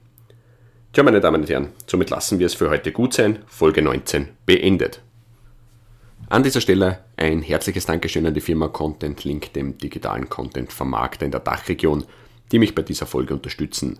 Tja, 0.95 1.03
meine 1.03 1.21
Damen 1.21 1.41
und 1.41 1.51
Herren, 1.51 1.71
somit 1.89 2.11
lassen 2.11 2.39
wir 2.39 2.47
es 2.47 2.55
für 2.55 2.71
heute 2.71 2.93
gut 2.93 3.15
sein. 3.15 3.41
Folge 3.49 3.83
19 3.83 4.29
beendet. 4.47 5.03
An 6.29 6.45
dieser 6.45 6.61
Stelle 6.61 7.01
ein 7.17 7.43
herzliches 7.43 7.87
Dankeschön 7.87 8.25
an 8.27 8.33
die 8.33 8.41
Firma 8.41 8.69
Content 8.69 9.25
Link, 9.25 9.53
dem 9.55 9.77
digitalen 9.77 10.29
Content-Vermarkter 10.29 11.25
in 11.25 11.33
der 11.33 11.41
Dachregion, 11.41 12.05
die 12.53 12.61
mich 12.61 12.77
bei 12.77 12.83
dieser 12.83 13.07
Folge 13.07 13.35
unterstützen. 13.35 13.99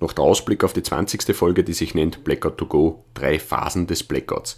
Noch 0.00 0.14
der 0.14 0.24
Ausblick 0.24 0.64
auf 0.64 0.72
die 0.72 0.82
20. 0.82 1.36
Folge, 1.36 1.62
die 1.62 1.74
sich 1.74 1.94
nennt 1.94 2.24
Blackout 2.24 2.56
to 2.56 2.64
Go, 2.64 3.04
drei 3.12 3.38
Phasen 3.38 3.86
des 3.86 4.02
Blackouts. 4.02 4.56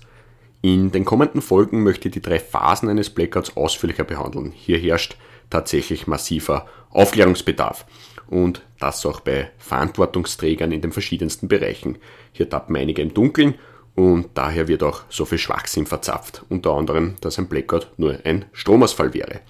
In 0.60 0.92
den 0.92 1.04
kommenden 1.04 1.42
Folgen 1.42 1.82
möchte 1.82 2.06
ich 2.06 2.14
die 2.14 2.22
drei 2.22 2.38
Phasen 2.38 2.90
eines 2.90 3.10
Blackouts 3.10 3.56
ausführlicher 3.56 4.04
behandeln. 4.04 4.52
Hier 4.52 4.78
herrscht 4.78 5.16
tatsächlich 5.50 6.06
massiver 6.06 6.66
Aufklärungsbedarf 6.90 7.86
und 8.32 8.62
das 8.80 9.04
auch 9.04 9.20
bei 9.20 9.50
Verantwortungsträgern 9.58 10.72
in 10.72 10.80
den 10.80 10.90
verschiedensten 10.90 11.48
Bereichen. 11.48 11.98
Hier 12.32 12.48
tappen 12.48 12.74
einige 12.76 13.02
im 13.02 13.12
Dunkeln 13.12 13.56
und 13.94 14.30
daher 14.32 14.68
wird 14.68 14.82
auch 14.82 15.02
so 15.10 15.26
viel 15.26 15.36
Schwachsinn 15.36 15.84
verzapft, 15.84 16.42
unter 16.48 16.70
anderem, 16.70 17.16
dass 17.20 17.38
ein 17.38 17.46
Blackout 17.46 17.88
nur 17.98 18.18
ein 18.24 18.46
Stromausfall 18.52 19.12
wäre. 19.12 19.40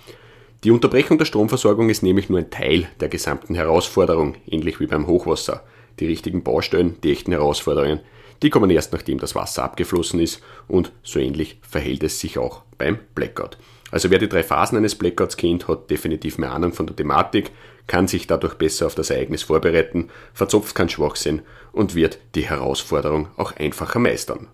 Die 0.65 0.73
Unterbrechung 0.73 1.17
der 1.17 1.27
Stromversorgung 1.27 1.91
ist 1.91 2.03
nämlich 2.03 2.29
nur 2.29 2.41
ein 2.41 2.51
Teil 2.51 2.89
der 2.99 3.09
gesamten 3.09 3.55
Herausforderung, 3.55 4.35
ähnlich 4.49 4.81
wie 4.81 4.87
beim 4.87 5.07
Hochwasser. 5.07 5.63
Die 6.01 6.07
richtigen 6.07 6.43
Baustellen, 6.43 6.97
die 7.05 7.13
echten 7.13 7.31
Herausforderungen, 7.31 8.01
die 8.43 8.51
kommen 8.51 8.71
erst 8.71 8.93
nachdem 8.93 9.19
das 9.19 9.37
Wasser 9.37 9.63
abgeflossen 9.63 10.19
ist 10.19 10.43
und 10.67 10.91
so 11.05 11.21
ähnlich 11.21 11.61
verhält 11.63 12.03
es 12.03 12.19
sich 12.19 12.37
auch 12.37 12.63
beim 12.79 12.99
Blackout. 13.15 13.59
Also 13.93 14.11
wer 14.11 14.19
die 14.19 14.29
drei 14.29 14.43
Phasen 14.43 14.79
eines 14.79 14.97
Blackouts 14.97 15.37
kennt, 15.37 15.69
hat 15.69 15.89
definitiv 15.91 16.39
mehr 16.39 16.51
Ahnung 16.51 16.73
von 16.73 16.87
der 16.87 16.97
Thematik, 16.97 17.53
kann 17.93 18.09
sich 18.09 18.27
dadurch 18.27 18.55
besser 18.55 18.87
auf 18.87 18.95
das 18.95 19.11
Ereignis 19.11 19.43
vorbereiten, 19.43 20.09
verzopft 20.33 20.75
kein 20.75 20.89
Schwachsinn 20.89 21.43
und 21.73 21.95
wird 21.95 22.19
die 22.35 22.49
Herausforderung 22.49 23.29
auch 23.37 23.55
einfacher 23.57 23.99
meistern. 23.99 24.49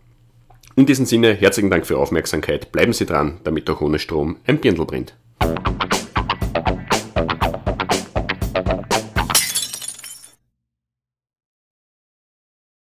In 0.74 0.87
diesem 0.87 1.07
Sinne, 1.07 1.35
herzlichen 1.35 1.70
Dank 1.70 1.87
für 1.87 1.94
Ihre 1.94 2.03
Aufmerksamkeit, 2.03 2.72
bleiben 2.72 2.92
Sie 2.92 3.07
dran, 3.07 3.38
damit 3.44 3.70
auch 3.70 3.81
ohne 3.81 4.01
Strom 4.01 4.38
ein 4.44 4.59
Birndl 4.59 4.87
brennt. 4.87 5.14